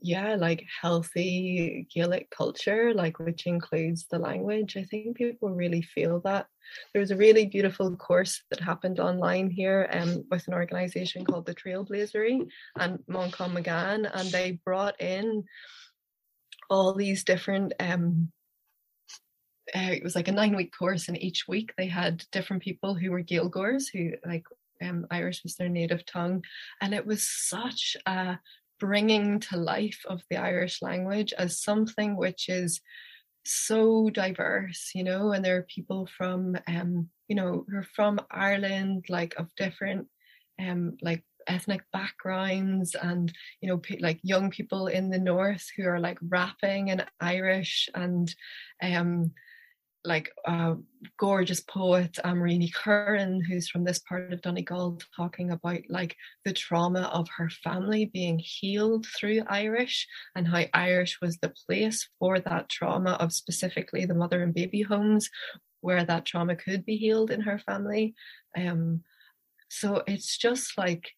[0.00, 6.20] yeah like healthy gaelic culture like which includes the language i think people really feel
[6.20, 6.46] that.
[6.92, 11.46] There was a really beautiful course that happened online here um, with an organization called
[11.46, 12.46] the trailblazery
[12.78, 15.44] and Manchán Magan and they brought in
[16.68, 18.30] all these different um
[19.74, 22.94] uh, it was like a nine week course and each week they had different people
[22.94, 24.44] who were Gaeilgeoirs who like
[24.82, 26.44] um, Irish was their native tongue.
[26.80, 28.38] And it was such a
[28.80, 32.80] bringing to life of the Irish language as something which is
[33.44, 38.20] so diverse, you know, and there are people from, um, you know, who are from
[38.30, 40.06] Ireland, like of different,
[40.60, 45.98] um, like ethnic backgrounds and you know like young people in the north who are
[45.98, 48.34] like rapping in irish and
[48.82, 49.32] um
[50.08, 50.74] like a
[51.18, 57.02] gorgeous poet Amrene Curran, who's from this part of Donegal, talking about like the trauma
[57.12, 62.70] of her family being healed through Irish and how Irish was the place for that
[62.70, 65.28] trauma of specifically the mother and baby homes
[65.80, 68.14] where that trauma could be healed in her family.
[68.56, 69.02] Um,
[69.68, 71.10] so it's just like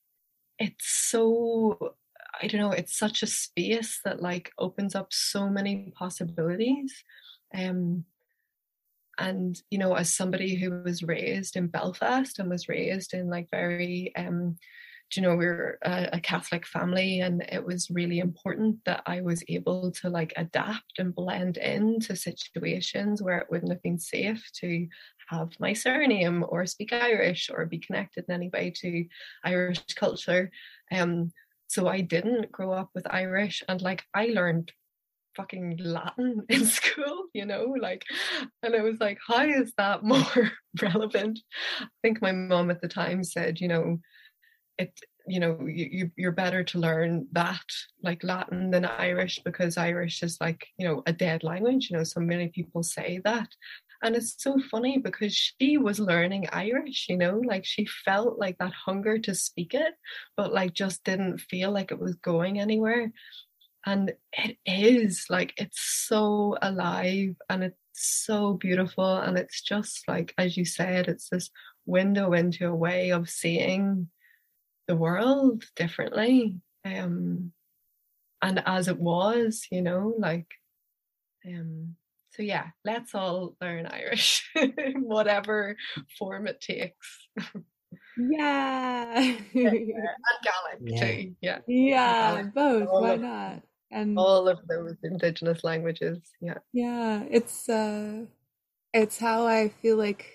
[0.59, 1.95] it's so
[2.43, 7.05] I don't know, it's such a space that like opens up so many possibilities.
[7.55, 8.05] Um,
[9.21, 13.49] and you know as somebody who was raised in belfast and was raised in like
[13.51, 14.57] very um
[15.15, 19.21] you know we are a, a, catholic family and it was really important that i
[19.21, 24.49] was able to like adapt and blend into situations where it wouldn't have been safe
[24.53, 24.87] to
[25.29, 29.05] have my surname or speak irish or be connected in any way to
[29.45, 30.51] irish culture.
[30.91, 31.33] Um
[31.69, 34.73] so i didn't grow up with irish and like i learned
[35.37, 38.05] fucking Latin in school, you know, like,
[38.63, 41.41] and I was like, how is that more relevant?
[41.81, 43.99] I think my mom at the time said, you know,
[44.79, 44.93] it,
[45.27, 47.65] you know, you, you're better to learn that
[48.03, 51.89] like Latin than Irish because Irish is like, you know, a dead language.
[51.91, 53.49] You know, so many people say that.
[54.03, 58.57] And it's so funny because she was learning Irish, you know, like she felt like
[58.59, 59.93] that hunger to speak it,
[60.39, 63.13] but like just didn't feel like it was going anywhere
[63.87, 70.35] and it is like it's so alive and it's so beautiful and it's just like
[70.39, 71.51] as you said it's this
[71.87, 74.09] window into a way of seeing
[74.87, 77.53] the world differently um
[78.43, 80.49] and as it was you know like
[81.47, 81.95] um
[82.31, 84.51] so yeah let's all learn irish
[84.97, 85.77] whatever
[86.19, 87.29] form it takes
[88.17, 89.71] yeah, yeah.
[89.71, 89.95] and
[90.45, 91.07] gaelic yeah.
[91.07, 96.59] too yeah yeah both why not and all of those indigenous languages yeah.
[96.73, 98.25] Yeah it's uh
[98.93, 100.27] it's how i feel like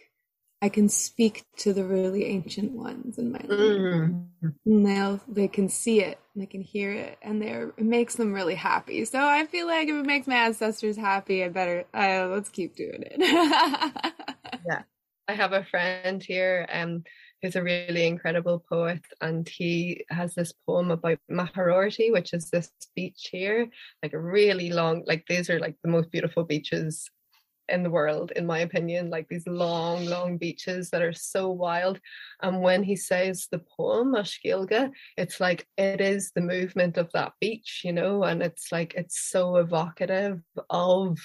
[0.61, 4.25] i can speak to the really ancient ones in my life mm.
[4.65, 8.15] and they'll they can see it and they can hear it and they're it makes
[8.15, 9.05] them really happy.
[9.05, 12.75] So i feel like if it makes my ancestors happy i better uh, let's keep
[12.75, 14.13] doing it.
[14.67, 14.81] Yeah.
[15.27, 17.03] I have a friend here um
[17.45, 22.71] who's a really incredible poet, and he has this poem about Magheraroarty, which is this
[22.95, 23.69] beach here,
[24.01, 27.07] like a really long, like these are like the most beautiful beaches
[27.69, 31.99] in the world, in my opinion, like these long, long beaches that are so wild.
[32.41, 37.11] And when he says the poem as Gaeilge, it's like it is the movement of
[37.13, 40.41] that beach, you know, and it's like it's so evocative
[40.71, 41.19] of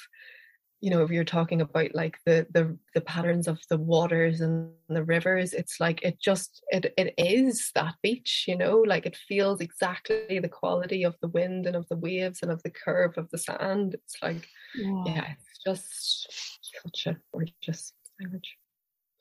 [0.80, 4.70] you know if you're talking about like the the the patterns of the waters and
[4.88, 8.78] the rivers it's like it just it it is that beach you know?
[8.78, 12.62] Like it feels exactly the quality of the wind and of the waves and of
[12.62, 13.94] the curve of the sand.
[13.94, 18.56] It's like yeah, yeah it's just such a gorgeous language.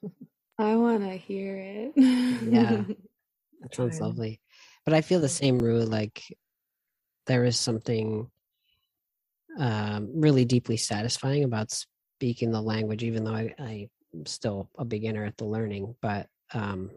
[0.58, 1.94] I want to hear it.
[1.96, 2.84] Yeah.
[3.62, 4.40] That sounds lovely.
[4.86, 6.24] But i feel the same rule like
[7.28, 8.32] there is something
[9.58, 13.54] um, really deeply satisfying about speaking the language, even though I,
[14.14, 15.96] I'm still a beginner at the learning.
[16.02, 16.92] But um,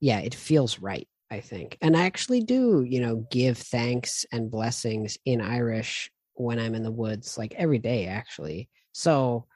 [0.00, 1.78] yeah, it feels right, I think.
[1.80, 6.82] And I actually do, you know, give thanks and blessings in Irish when I'm in
[6.82, 8.68] the woods, like every day, actually.
[8.92, 9.46] So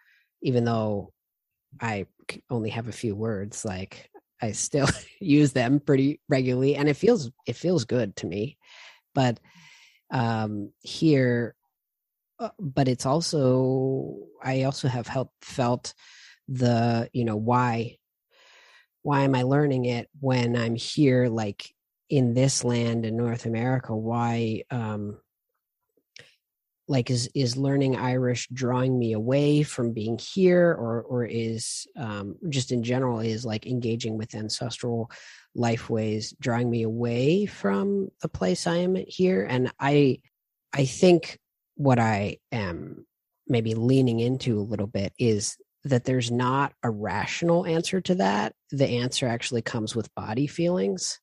[0.43, 1.13] even though
[1.81, 2.07] I
[2.49, 4.09] only have a few words, like
[4.41, 4.89] I still
[5.21, 8.57] use them pretty regularly, and it feels it feels good to me.
[9.15, 9.41] But
[10.13, 11.56] um, here
[12.39, 15.95] uh, but it's also I also have helped felt
[16.49, 17.97] the you know why
[19.03, 21.73] why am I learning it when I'm here like
[22.09, 23.95] in this land in North America?
[23.95, 25.19] Why um
[26.89, 32.37] like is is learning Irish drawing me away from being here or or is um
[32.49, 35.11] just in general is like engaging with ancestral
[35.55, 39.45] life ways drawing me away from the place I am here?
[39.49, 40.21] And I
[40.73, 41.39] I think
[41.77, 43.07] what I am
[43.47, 48.55] maybe leaning into a little bit is that there's not a rational answer to that.
[48.71, 51.21] The answer actually comes with body feelings.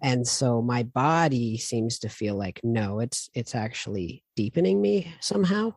[0.00, 5.74] And so my body seems to feel like no, it's it's actually deepening me somehow.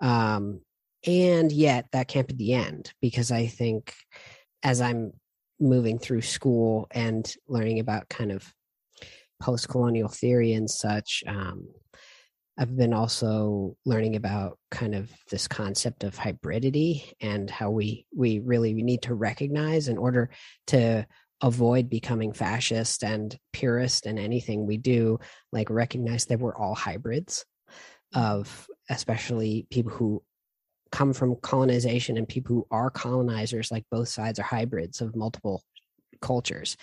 [0.00, 0.60] Um
[1.06, 3.94] and yet that can't be the end because I think
[4.62, 5.12] as I'm
[5.60, 8.52] moving through school and learning about kind of
[9.40, 11.68] post-colonial theory and such um,
[12.56, 18.38] I've been also learning about kind of this concept of hybridity and how we we
[18.38, 20.30] really need to recognize in order
[20.68, 21.06] to
[21.40, 25.18] avoid becoming fascist and purist in anything we do
[25.52, 27.44] like recognize that we're all hybrids
[28.14, 30.22] of especially people who
[30.94, 35.60] come from colonization and people who are colonizers like both sides are hybrids of multiple
[36.20, 36.76] cultures.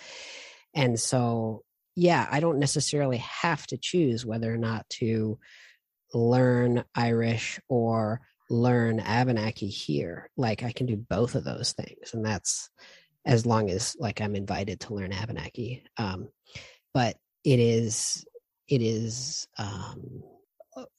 [0.74, 1.64] And so
[1.94, 5.38] yeah, I don't necessarily have to choose whether or not to
[6.14, 8.20] learn Irish or
[8.50, 10.30] learn Abenaki here.
[10.36, 12.70] Like I can do both of those things, and that's
[13.24, 15.84] as long as like I'm invited to learn Abenaki.
[15.96, 16.28] Um,
[16.94, 18.24] but it is
[18.68, 20.22] it is um,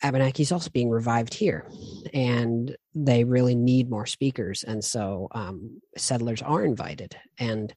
[0.04, 1.68] Abenaki is also being revived here,
[2.14, 7.74] and they really need more speakers, and so um, settlers are invited, and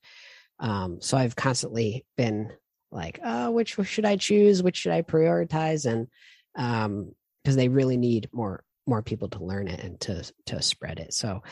[0.58, 2.52] um, so I've constantly been
[2.96, 4.62] like, oh, which should I choose?
[4.62, 5.90] Which should I prioritize?
[5.90, 6.08] And
[6.56, 10.98] um, because they really need more more people to learn it and to to spread
[10.98, 11.14] it.
[11.14, 11.42] So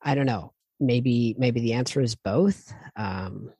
[0.00, 0.52] I don't know.
[0.80, 2.72] Maybe maybe the answer is both.
[2.96, 3.52] Um,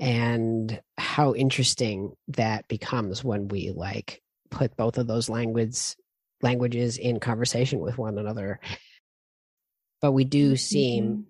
[0.00, 4.20] and how interesting that becomes when we like
[4.50, 5.96] put both of those languages
[6.42, 8.60] languages in conversation with one another.
[10.00, 10.56] But we do mm-hmm.
[10.56, 11.26] seem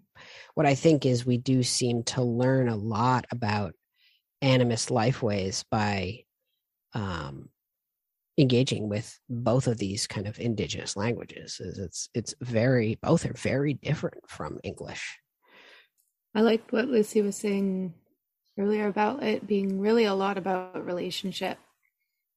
[0.55, 3.75] what I think is we do seem to learn a lot about
[4.45, 6.21] animist lifeways by
[6.93, 7.49] um,
[8.39, 11.61] engaging with both of these kind of indigenous languages.
[11.61, 15.19] Is it's it's very both are very different from English.
[16.35, 17.95] I liked what Lucy was saying
[18.59, 21.59] earlier about it being really a lot about relationship.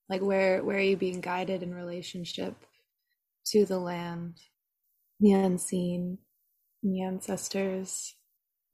[0.09, 2.55] Like where where are you being guided in relationship
[3.47, 4.39] to the land,
[5.19, 6.19] the unseen,
[6.83, 8.15] the ancestors,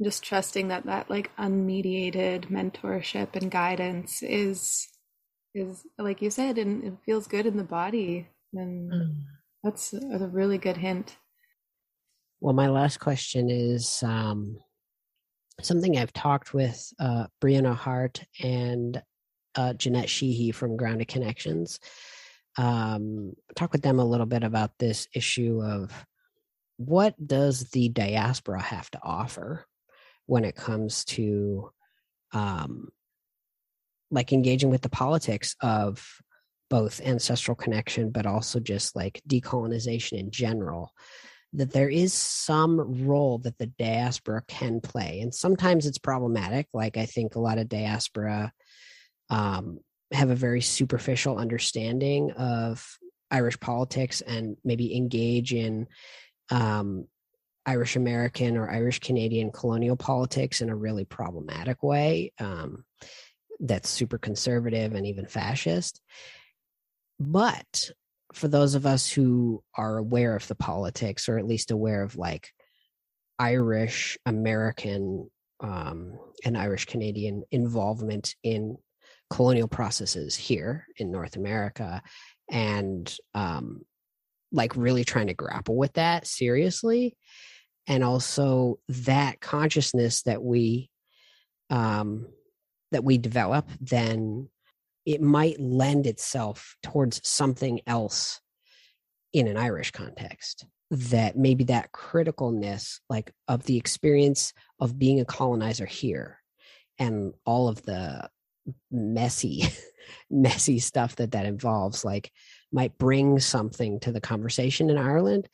[0.04, 4.90] just trusting that that like unmediated mentorship and guidance is
[5.54, 9.16] is like you said and it feels good in the body and mm.
[9.64, 11.18] that's a, really good hint
[12.42, 14.58] well my last question is um,
[15.62, 19.02] something i've talked with uh, brianna hart and
[19.56, 21.80] uh, jeanette sheehy from grounded connections
[22.58, 26.06] um, talk with them a little bit about this issue of
[26.78, 29.66] what does the diaspora have to offer
[30.26, 31.72] when it comes to
[32.34, 32.90] um,
[34.12, 36.06] like engaging with the politics of
[36.70, 40.92] both ancestral connection but also just like decolonization in general
[41.54, 46.98] that there is some role that the diaspora can play and sometimes it's problematic like
[46.98, 48.52] i think a lot of diaspora
[49.30, 49.80] um,
[50.12, 52.98] have a very superficial understanding of
[53.30, 55.88] irish politics and maybe engage in
[56.50, 57.08] um,
[57.66, 62.84] Irish American or Irish Canadian colonial politics in a really problematic way um,
[63.60, 66.02] that's super conservative and even fascist.
[67.20, 67.92] But
[68.34, 72.18] for those of us who are aware of the politics, or at least aware of
[72.18, 72.50] like
[73.40, 78.78] Irish American um, and Irish Canadian involvement in
[79.30, 82.02] colonial processes here in North America,
[82.52, 83.82] and um,
[84.52, 87.16] like really trying to grapple with that seriously
[87.88, 90.90] and also that consciousness that we
[91.70, 92.28] um
[92.92, 94.50] that we develop then
[95.06, 98.40] it might lend itself towards something else
[99.34, 105.26] in an irish context that maybe that criticalness like of the experience of being a
[105.26, 106.38] colonizer here
[107.00, 108.30] and all of the
[108.92, 109.64] messy
[110.30, 112.32] messy stuff that that involves like
[112.72, 115.48] might bring something to the conversation in Ireland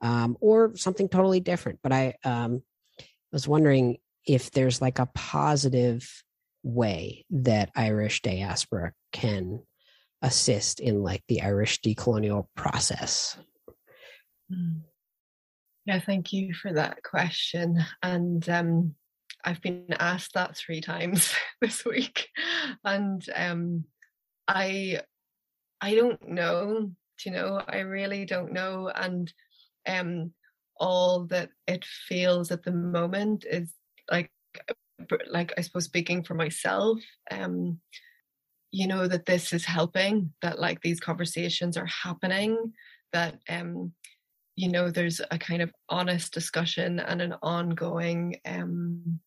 [0.00, 1.80] um, or something totally different.
[1.82, 2.62] But I um,
[3.32, 6.10] was wondering if there's like a positive
[6.62, 9.62] way that Irish diaspora can
[10.22, 13.38] assist in like the Irish decolonial process.
[14.50, 14.80] Hmm.
[15.84, 17.84] Yeah, thank you for that question.
[18.02, 18.96] And um,
[19.44, 22.28] I've been asked that three times this week,
[22.84, 23.84] and um,
[24.48, 25.02] I
[25.80, 26.90] I don't know.
[27.18, 28.90] Do You know, I really don't know.
[28.94, 29.32] And
[29.86, 30.32] um,
[30.78, 33.72] all that it feels at the moment is
[34.10, 34.30] like,
[35.28, 36.98] like I suppose speaking for myself,
[37.30, 37.80] um,
[38.72, 40.32] you know that this is helping.
[40.42, 42.72] That like these conversations are happening.
[43.12, 43.92] That um,
[44.56, 49.20] you know, there's a kind of honest discussion and an ongoing, um,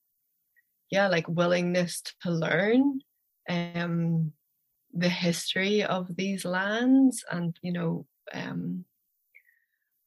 [0.92, 3.00] yeah, like willingness to learn.
[3.48, 4.34] Um,
[4.94, 8.86] the history of these lands and you know um,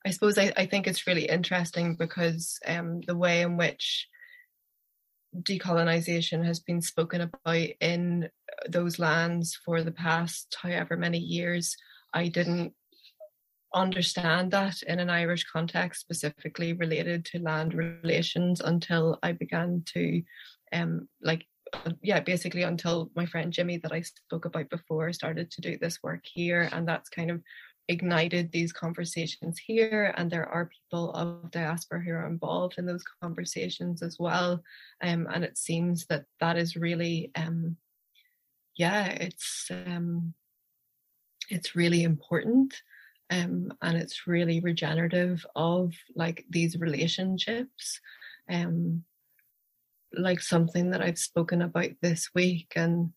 [0.07, 4.09] I suppose I, I, think it's really interesting because um, the way in which
[5.37, 8.29] decolonization has been spoken about in
[8.69, 11.77] those lands for the past however many years,
[12.13, 12.75] I didn't
[13.75, 20.23] understand that in an Irish context, specifically related to land relations, until I began to
[20.73, 21.47] um, like
[22.03, 25.99] yeah, basically until my friend Jimmy that I spoke about before started to do this
[26.03, 27.41] work here, and that's kind of
[27.93, 30.15] ignited these conversations here.
[30.17, 34.63] And there are people of diaspora who are involved in those conversations as well.
[35.03, 37.77] Um, and it seems that that is really, um,
[38.77, 40.35] yeah, it's um,
[41.51, 42.75] it's really important.
[43.31, 47.99] Um, and it's really regenerative of like these relationships
[48.51, 49.05] um,
[50.15, 52.73] like something that I've spoken about this week.
[52.77, 53.13] And,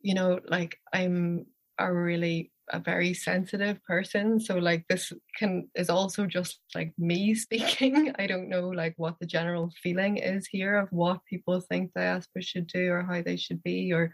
[0.00, 1.46] you know, like I'm
[1.78, 4.40] a really a very sensitive person.
[4.40, 8.12] So like this can is also just like me speaking.
[8.18, 12.42] I don't know like what the general feeling is here of what people think diaspora
[12.42, 14.12] should do or how they should be or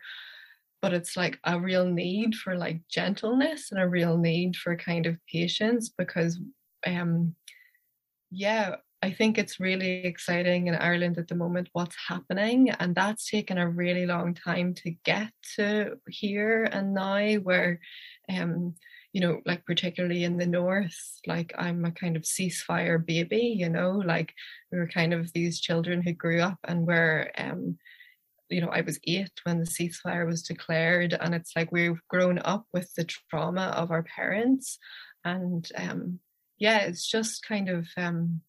[0.83, 5.07] but it's like a real need for like gentleness and a real need for kind
[5.07, 6.39] of patience because
[6.87, 7.35] um
[8.31, 13.31] yeah I think it's really exciting in Ireland at the moment what's happening, and that's
[13.31, 17.35] taken a really long time to get to here and now.
[17.35, 17.81] Where,
[18.29, 18.75] um,
[19.13, 23.55] you know, like particularly in the north, like I'm a kind of ceasefire baby.
[23.59, 24.33] You know, like
[24.73, 27.79] we were kind of these children who grew up and were, um,
[28.49, 32.39] you know, I was eight when the ceasefire was declared, and it's like we've grown
[32.39, 34.79] up with the trauma of our parents,
[35.23, 36.21] and um,
[36.59, 38.41] yeah, it's just kind of um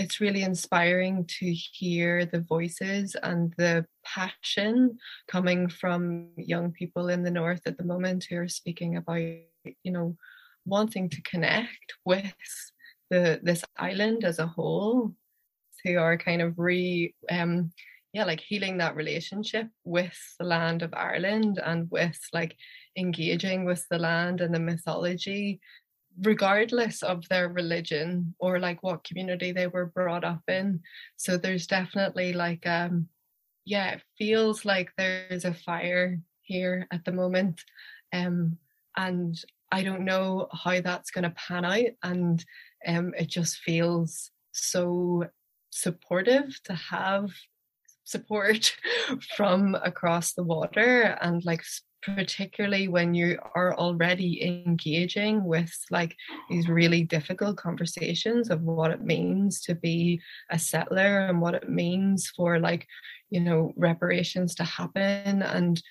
[0.00, 4.96] it's really inspiring to hear the voices and the passion
[5.28, 9.92] coming from young people in the north at the moment who are speaking about you
[9.92, 10.16] know
[10.64, 12.32] wanting to connect with
[13.10, 15.12] the this island as a whole
[15.84, 17.70] who are kind of re um
[18.14, 22.56] yeah like healing that relationship with the land of ireland and with like
[22.96, 25.60] engaging with the land and the mythology
[26.22, 30.80] regardless of their religion or like what community they were brought up in.
[31.16, 33.08] So there's definitely like um
[33.64, 37.62] yeah it feels like there's a fire here at the moment.
[38.12, 38.58] Um
[38.96, 39.42] and
[39.72, 42.44] i don't know how that's going to pan out and
[42.86, 45.24] um it just feels so
[45.70, 47.30] supportive to have
[48.04, 48.76] support
[49.36, 51.62] from across the water and like
[52.02, 56.16] particularly when you are already engaging with like
[56.48, 60.20] these really difficult conversations of what it means to be
[60.50, 62.86] a settler and what it means for like
[63.30, 65.42] you know reparations to happen.
[65.42, 65.82] And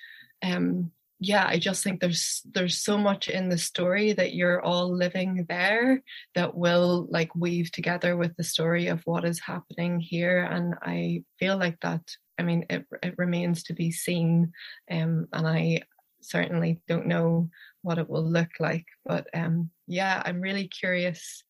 [0.42, 0.90] um
[1.20, 5.44] yeah i just think there's there's so much in the story that you're all living
[5.48, 6.02] there
[6.34, 10.42] that will like weave together with the story of what is happening here.
[10.50, 12.00] And i feel like that
[12.38, 14.52] i mean it, it remains to be seen
[14.90, 15.82] um, and i
[16.20, 17.48] certainly don't know
[17.82, 21.42] what it will look like but um yeah i'm really curious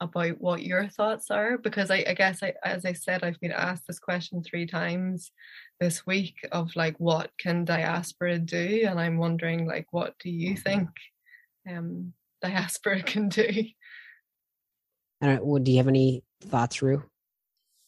[0.00, 3.52] about what your thoughts are because I, I guess I, as I said I've been
[3.52, 5.30] asked this question three times
[5.78, 10.56] this week of like what can diaspora do and I'm wondering like what do you
[10.56, 10.88] think
[11.70, 13.48] um diaspora can do
[15.22, 17.04] All right, well, do you have any thoughts, Rue?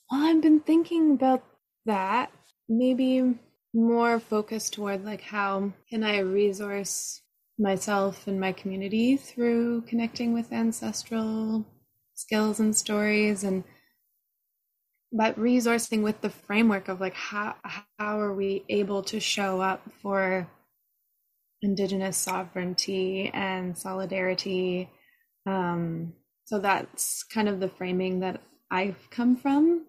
[0.08, 1.42] Well, I've been thinking about
[1.86, 2.30] that.
[2.68, 3.34] Maybe
[3.74, 7.22] more focused toward like how can I resource
[7.58, 11.66] myself and my community through connecting with ancestral
[12.14, 13.64] skills and stories and
[15.12, 19.82] but resourcing with the framework of like how how are we able to show up
[20.02, 20.48] for
[21.62, 24.90] indigenous sovereignty and solidarity?
[25.46, 26.14] Um,
[26.44, 29.86] so that's kind of the framing that i've come from.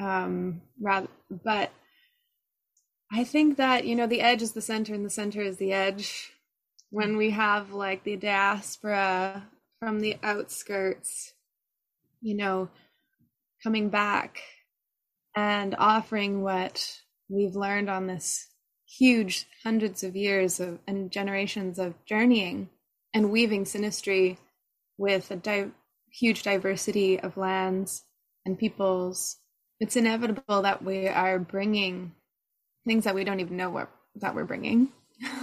[0.00, 1.08] Um, rather
[1.44, 1.72] but
[3.12, 5.72] i think that you know the edge is the center and the center is the
[5.72, 6.32] edge.
[6.90, 9.46] When we have like the diaspora
[9.78, 11.34] from the outskirts
[12.20, 12.68] you know,
[13.62, 14.40] coming back
[15.36, 18.48] and offering what we've learned on this
[18.86, 22.70] huge hundreds of years of and generations of journeying
[23.12, 24.38] and weaving synastry
[24.96, 25.70] with a di-
[26.10, 28.04] huge diversity of lands
[28.46, 29.36] and peoples
[29.78, 32.12] it's inevitable that we are bringing
[32.88, 34.88] things that we don't even know what that we're bringing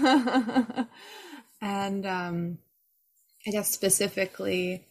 [1.61, 2.57] and um
[3.47, 4.85] i guess specifically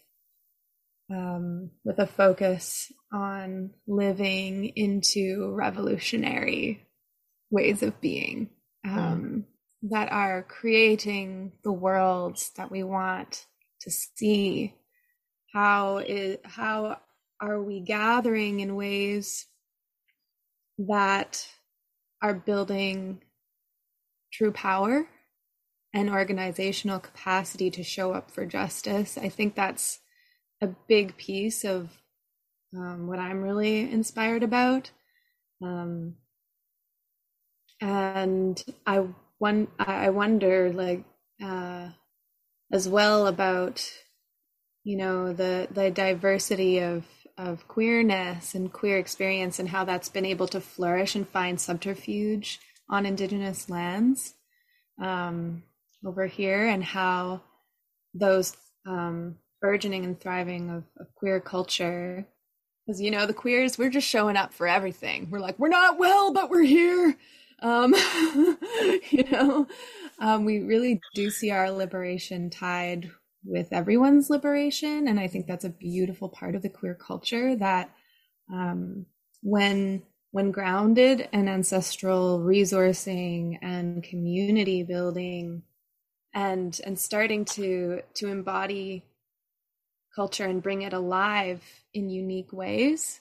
[1.11, 6.87] um, with a focus on living into revolutionary
[7.51, 8.51] ways of being
[8.85, 8.99] hmm.
[8.99, 9.91] um, mm.
[9.91, 13.47] that are creating the worlds that we want
[13.83, 14.75] to see.
[15.53, 16.99] How is how
[17.41, 19.47] are we gathering in ways
[20.79, 21.47] that
[22.25, 23.21] are building
[24.33, 25.07] true power
[25.93, 29.19] and organizational capacity to show up for justice?
[29.19, 29.99] I think that's
[30.63, 31.91] a big piece of
[32.75, 34.91] um, what I'm really inspired about.
[35.63, 36.15] Um,
[37.83, 39.05] and I
[39.37, 41.05] one I wonder like
[41.43, 41.91] uh,
[42.73, 43.87] as well about
[44.83, 47.05] you know the the diversity of
[47.37, 52.61] of queerness and queer experience and how that's been able to flourish and find subterfuge
[52.89, 54.35] on indigenous lands
[55.03, 55.63] um,
[56.05, 57.43] over here and how
[58.15, 58.57] those
[58.87, 62.27] um, burgeoning and thriving of, of queer culture
[62.87, 65.29] because you know the queers we're just showing up for everything.
[65.31, 67.17] We're like we're not well but we're here.
[67.61, 67.95] Um
[69.11, 69.67] you know?
[70.19, 73.11] Um we really do see our liberation tied
[73.45, 77.91] with everyone's liberation and i think that's a beautiful part of the queer culture that
[78.53, 79.07] um
[79.43, 80.03] when
[80.35, 85.63] when grounded and ancestral resourcing and community building
[86.35, 89.05] and and starting to to embody
[90.15, 93.21] culture and bring it alive in unique ways,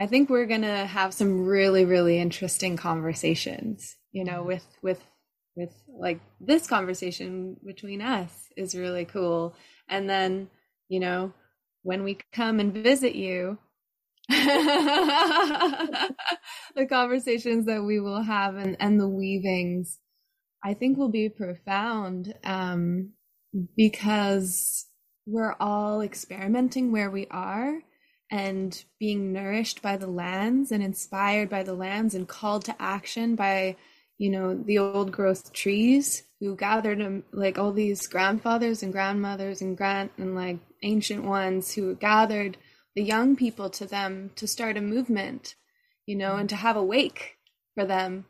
[0.00, 4.48] I think we're going to have some really really interesting conversations, you know, mm-hmm.
[4.48, 5.00] with with
[5.56, 9.54] with like this conversation between us is really cool.
[9.88, 10.48] And then,
[10.88, 11.32] you know,
[11.82, 13.58] when we come and visit you,
[14.28, 14.46] the
[16.88, 19.98] conversations that we will have and, and the weavings,
[20.64, 23.10] I think will be profound um,
[23.76, 24.86] because
[25.26, 27.80] we're all experimenting where we are
[28.30, 33.36] and being nourished by the lands and inspired by the lands and called to action
[33.36, 33.76] by
[34.18, 39.76] you know the old growth trees who gathered like all these grandfathers and grandmothers and
[39.76, 42.56] grand and like ancient ones who gathered
[42.94, 45.54] the young people to them to start a movement
[46.06, 47.38] you know and to have a wake
[47.74, 48.24] for them.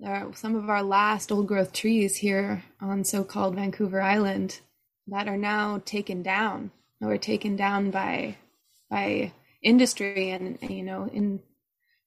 [0.00, 4.60] There are some of our last old growth trees here on so-called vancouver island
[5.06, 6.70] that are now taken down
[7.00, 8.36] or taken down by
[8.90, 9.32] by
[9.62, 11.40] industry and you know in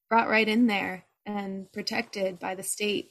[0.09, 3.09] brought right in there and protected by the state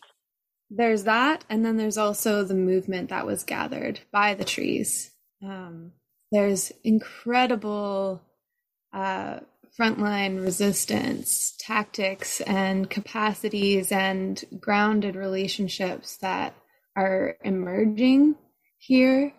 [0.71, 5.11] there's that and then there's also the movement that was gathered by the trees.
[5.43, 5.93] Um,
[6.33, 8.23] there's incredible
[8.93, 9.41] uh,
[9.79, 16.55] frontline resistance tactics and capacities and grounded relationships that
[16.97, 18.35] are emerging
[18.79, 19.33] here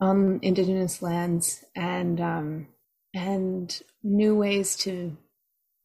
[0.00, 2.68] on indigenous lands and um,
[3.14, 5.16] and new ways to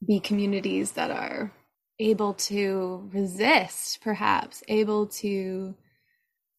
[0.05, 1.51] be communities that are
[1.99, 5.75] able to resist perhaps able to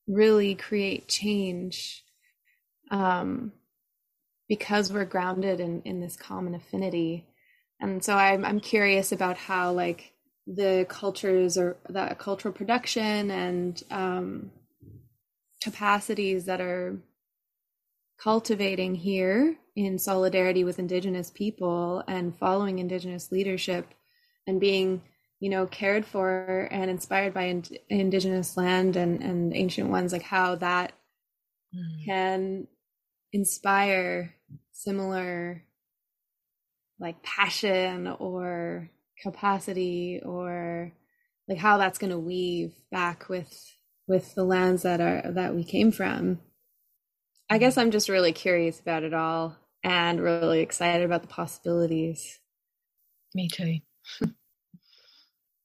[0.07, 2.05] really create change
[2.91, 3.53] um,
[4.49, 7.27] because we're grounded in, in this common affinity.
[7.81, 10.13] And so I'm, I'm curious about how like
[10.47, 14.51] the cultures or the cultural production and um,
[15.61, 16.97] capacities that are
[18.19, 23.93] cultivating here in solidarity with indigenous people and following indigenous leadership
[24.47, 25.03] and being
[25.41, 30.23] you know cared for and inspired by ind- indigenous land and, and ancient ones like
[30.23, 30.93] how that
[31.75, 32.05] mm.
[32.05, 32.67] can
[33.33, 34.35] inspire
[34.73, 35.63] similar
[36.99, 38.91] like passion or
[39.23, 40.93] capacity or
[41.49, 43.73] like how that's going to weave back with
[44.09, 46.41] with the lands that are that we came from.
[47.49, 52.41] I guess i'm just really curious about it all and really excited about the possibilities.
[53.35, 53.79] Me too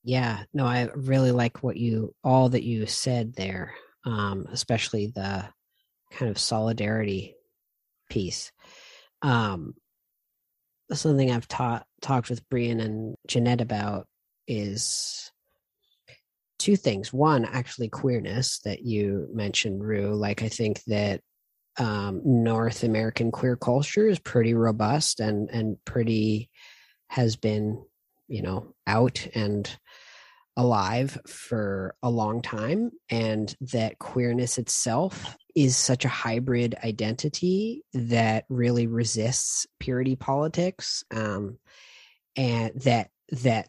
[0.04, 3.74] yeah no i really like what you all that you said there
[4.04, 5.48] um especially the
[6.12, 7.34] kind of solidarity
[8.10, 8.52] piece.
[9.22, 9.74] Um
[10.92, 14.06] something i've taught talked with brian and jeanette about
[14.46, 15.32] is
[16.58, 17.12] two things.
[17.12, 21.20] One actually queerness that you mentioned rue like i think that
[21.78, 26.50] um, north american queer culture is pretty robust and and pretty
[27.08, 27.82] has been
[28.28, 29.74] you know out and
[30.56, 38.44] alive for a long time and that queerness itself is such a hybrid identity that
[38.48, 41.58] really resists purity politics um,
[42.36, 43.10] and that
[43.42, 43.68] that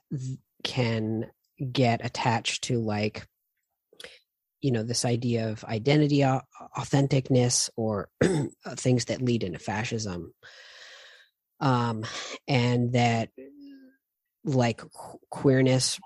[0.63, 1.29] can
[1.71, 3.27] get attached to like
[4.61, 8.09] you know this idea of identity authenticness or
[8.75, 10.34] things that lead into fascism.
[11.59, 12.05] Um
[12.47, 13.29] and that
[14.45, 14.81] like
[15.29, 15.99] queerness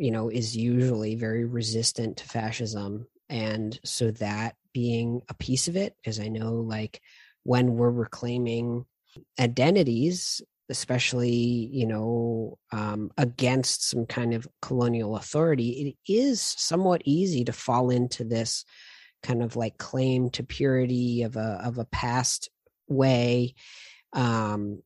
[0.00, 5.76] you know is usually very resistant to fascism and so that being a piece of
[5.76, 7.02] it because i know like
[7.42, 8.86] when we're reclaiming
[9.38, 10.40] identities
[10.70, 17.52] especially you know um, against some kind of colonial authority it is somewhat easy to
[17.52, 18.64] fall into this
[19.22, 22.48] kind of like claim to purity of a of a past
[22.88, 23.54] way
[24.14, 24.82] um,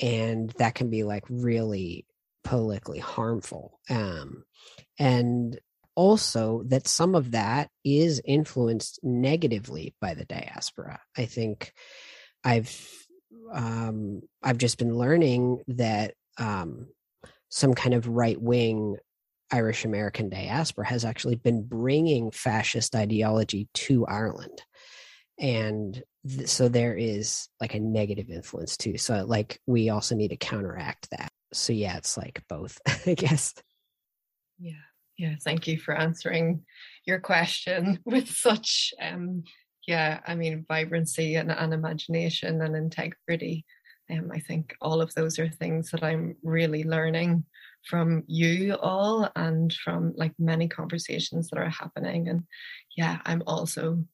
[0.00, 2.04] and that can be like really
[2.44, 4.44] politically harmful um,
[4.98, 5.58] and
[5.94, 11.00] also that some of that is influenced negatively by the diaspora.
[11.16, 11.72] I think
[12.44, 12.88] i've
[13.52, 16.86] um, i've just been learning that um,
[17.48, 18.96] some kind of right wing
[19.50, 24.62] irish american diaspora has actually been bringing fascist ideology to ireland.
[25.40, 28.98] And th- so there is like a negative influence too.
[28.98, 33.54] So like we also need to counteract that so yeah it's like both i guess.
[34.58, 34.72] Yeah.
[35.16, 36.62] Yeah thank you for answering
[37.06, 39.44] your question with such um
[39.86, 43.64] yeah i mean vibrancy and, and imagination and integrity.
[44.10, 47.44] Um i think all of those are things that i'm really learning
[47.88, 52.28] from you all and from like many conversations that are happening.
[52.28, 52.42] And
[52.96, 54.04] yeah i'm also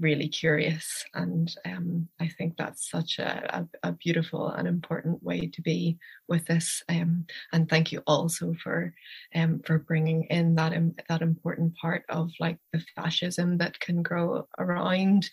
[0.00, 1.04] really curious.
[1.14, 5.98] And um, I think that's such a, a, a, beautiful and important way to be
[6.28, 6.82] with this.
[6.88, 8.94] Um, and thank you also for
[9.34, 10.72] um, for bringing in that
[11.08, 15.28] that important part of like the fascism that can grow around.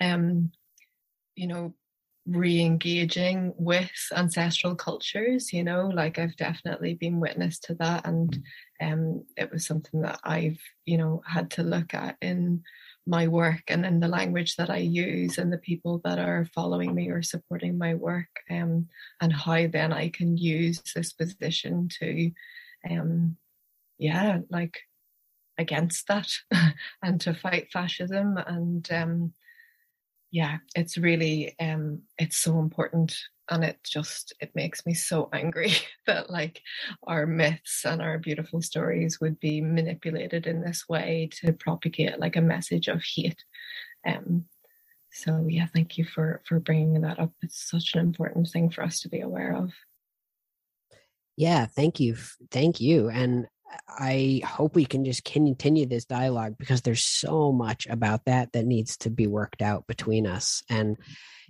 [0.00, 0.50] Um,
[1.34, 1.74] you know,
[2.26, 8.42] re-engaging with ancestral cultures you know like i've definitely been witness to that and
[8.80, 12.60] um it was something that i've you know had to look at in
[13.06, 16.94] my work and in the language that I use and the people that are following
[16.94, 18.88] me or supporting my work um,
[19.20, 22.32] and how then I can use this position to
[22.90, 23.36] um,
[23.98, 24.80] yeah like
[25.56, 26.28] against that
[27.02, 29.32] and to fight fascism and um,
[30.32, 33.16] yeah it's really um, it's so important
[33.50, 35.72] and it just it makes me so angry
[36.06, 36.62] that like
[37.06, 42.36] our myths and our beautiful stories would be manipulated in this way to propagate like
[42.36, 43.42] a message of hate.
[44.06, 44.44] Um
[45.12, 47.32] so yeah thank you for for bringing that up.
[47.42, 49.72] It's such an important thing for us to be aware of.
[51.36, 52.16] Yeah thank you
[52.50, 53.08] thank you.
[53.08, 53.46] And
[53.88, 58.66] I hope we can just continue this dialogue because there's so much about that that
[58.66, 60.62] needs to be worked out between us.
[60.68, 60.96] And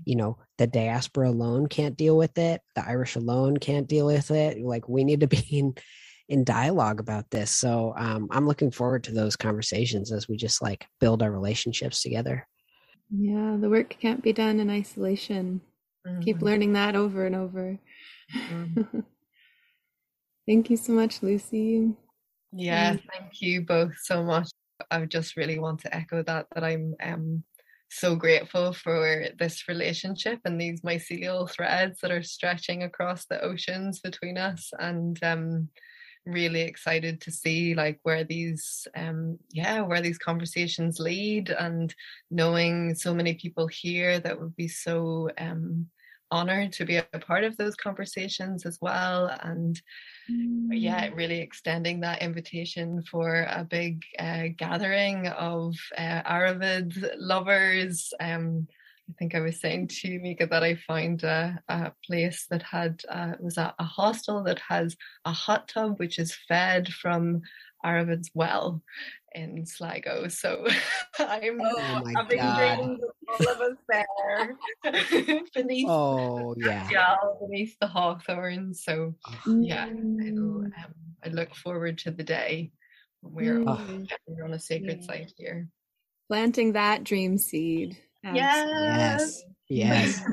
[0.05, 2.61] you know the diaspora alone can't deal with it.
[2.75, 4.61] The irish alone can't deal with it.
[4.61, 5.75] Like we need to be in
[6.29, 7.51] in dialogue about this.
[7.51, 12.03] So um, i'm looking forward to those conversations as we just like build our relationships
[12.03, 12.47] together.
[13.11, 15.61] Yeah the work can't be done in isolation.
[16.07, 16.21] Mm-hmm.
[16.21, 17.79] keep learning that over and over.
[18.33, 19.01] Mm-hmm.
[20.47, 21.97] thank you so much lucy
[22.53, 24.49] yeah thank you both so much.
[24.91, 27.45] I just really want to echo that that I'm um,
[27.91, 34.01] so grateful for this relationship and these mycelial threads that are stretching across the oceans
[34.01, 35.69] between us and um,
[36.27, 41.95] really excited to see like where these um yeah where these conversations lead and
[42.33, 45.87] knowing so many people here that would be so um
[46.31, 49.81] honored to be a part of those conversations as well and
[50.31, 50.69] mm.
[50.71, 58.67] yeah really extending that invitation for a big uh, gathering of uh, Airmid lovers um
[59.09, 63.03] I think I was saying to Mika that I found a, a place that had
[63.09, 67.43] uh, was a, a, hostel that has a hot tub which is fed from
[67.85, 68.83] Airmid's well
[69.37, 70.29] in Sligo.
[70.29, 70.67] So
[71.19, 74.57] I'm oh I've been dreaming all of us there
[75.55, 78.75] beneath oh yeah yeah beneath the hawthorn.
[78.75, 79.15] So
[79.47, 80.73] yeah, um,
[81.25, 82.73] I look forward to the day
[83.21, 84.09] when we're, mm.
[84.27, 85.07] we're on a sacred yeah.
[85.07, 85.69] site here.
[86.29, 87.97] Planting that dream seed.
[88.25, 89.43] Yes.
[89.69, 90.21] Yes.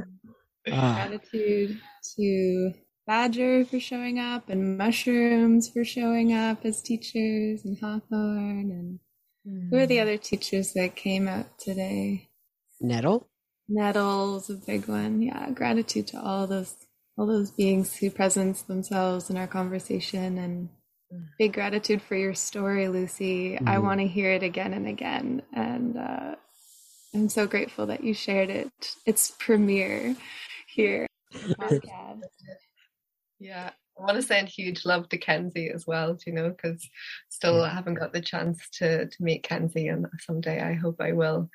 [0.72, 0.94] Ah.
[0.96, 1.78] Gratitude
[2.16, 2.72] to
[3.06, 9.00] Badger for showing up and Mushrooms for showing up as teachers and Hawthorn and
[9.46, 9.70] mm.
[9.70, 10.04] who are the hmm.
[10.04, 12.30] other teachers that came out today?
[12.80, 13.28] Nettle.
[13.68, 15.22] Nettle's a big one.
[15.22, 15.50] Yeah.
[15.52, 16.76] Gratitude to all those
[17.18, 20.70] all those beings who presence themselves in our conversation and
[21.12, 21.24] hmm.
[21.38, 23.58] big gratitude for your story, Lucy.
[23.58, 23.68] Mm.
[23.68, 23.84] I hmm.
[23.84, 25.42] want to hear it again and again.
[25.54, 26.36] And uh,
[27.14, 28.72] I'm so grateful that you shared it.
[29.06, 30.16] It's premiere
[30.68, 31.06] here.
[33.44, 33.72] yeah.
[34.00, 36.88] I want to send huge love to Kenzie as well, you know, because
[37.30, 41.12] still I haven't got the chance to to meet Kenzie, and someday I hope I
[41.12, 41.50] will.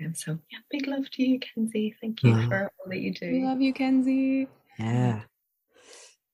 [0.00, 1.94] And so, yeah, big love to you, Kenzie.
[2.00, 2.48] Thank you wow.
[2.48, 3.30] for all that you do.
[3.30, 4.48] We love you, Kenzie.
[4.76, 5.20] Yeah,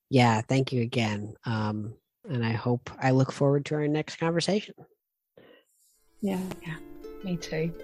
[0.09, 0.41] yeah.
[0.41, 1.35] Thank you again.
[1.45, 1.95] Um,
[2.27, 4.75] and I hope I look forward to our next conversation.
[6.23, 6.77] Yeah, yeah.
[7.23, 7.75] Me too.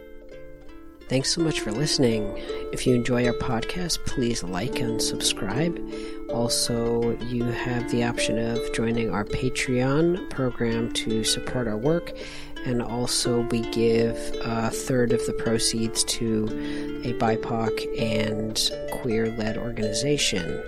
[1.08, 2.32] Thanks so much for listening.
[2.72, 5.80] If you enjoy our podcast, please like and subscribe.
[6.30, 12.12] Also, you have the option of joining our Patreon program to support our work.
[12.64, 16.46] And also, we give a third of the proceeds to
[17.04, 20.60] a BIPOC and queer led organization.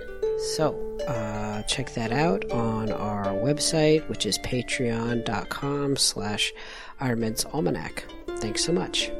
[0.55, 6.53] So, uh, check that out on our website, which is patreon.com slash
[7.01, 8.05] Airmid's Almanac.
[8.37, 9.11] Thanks so much.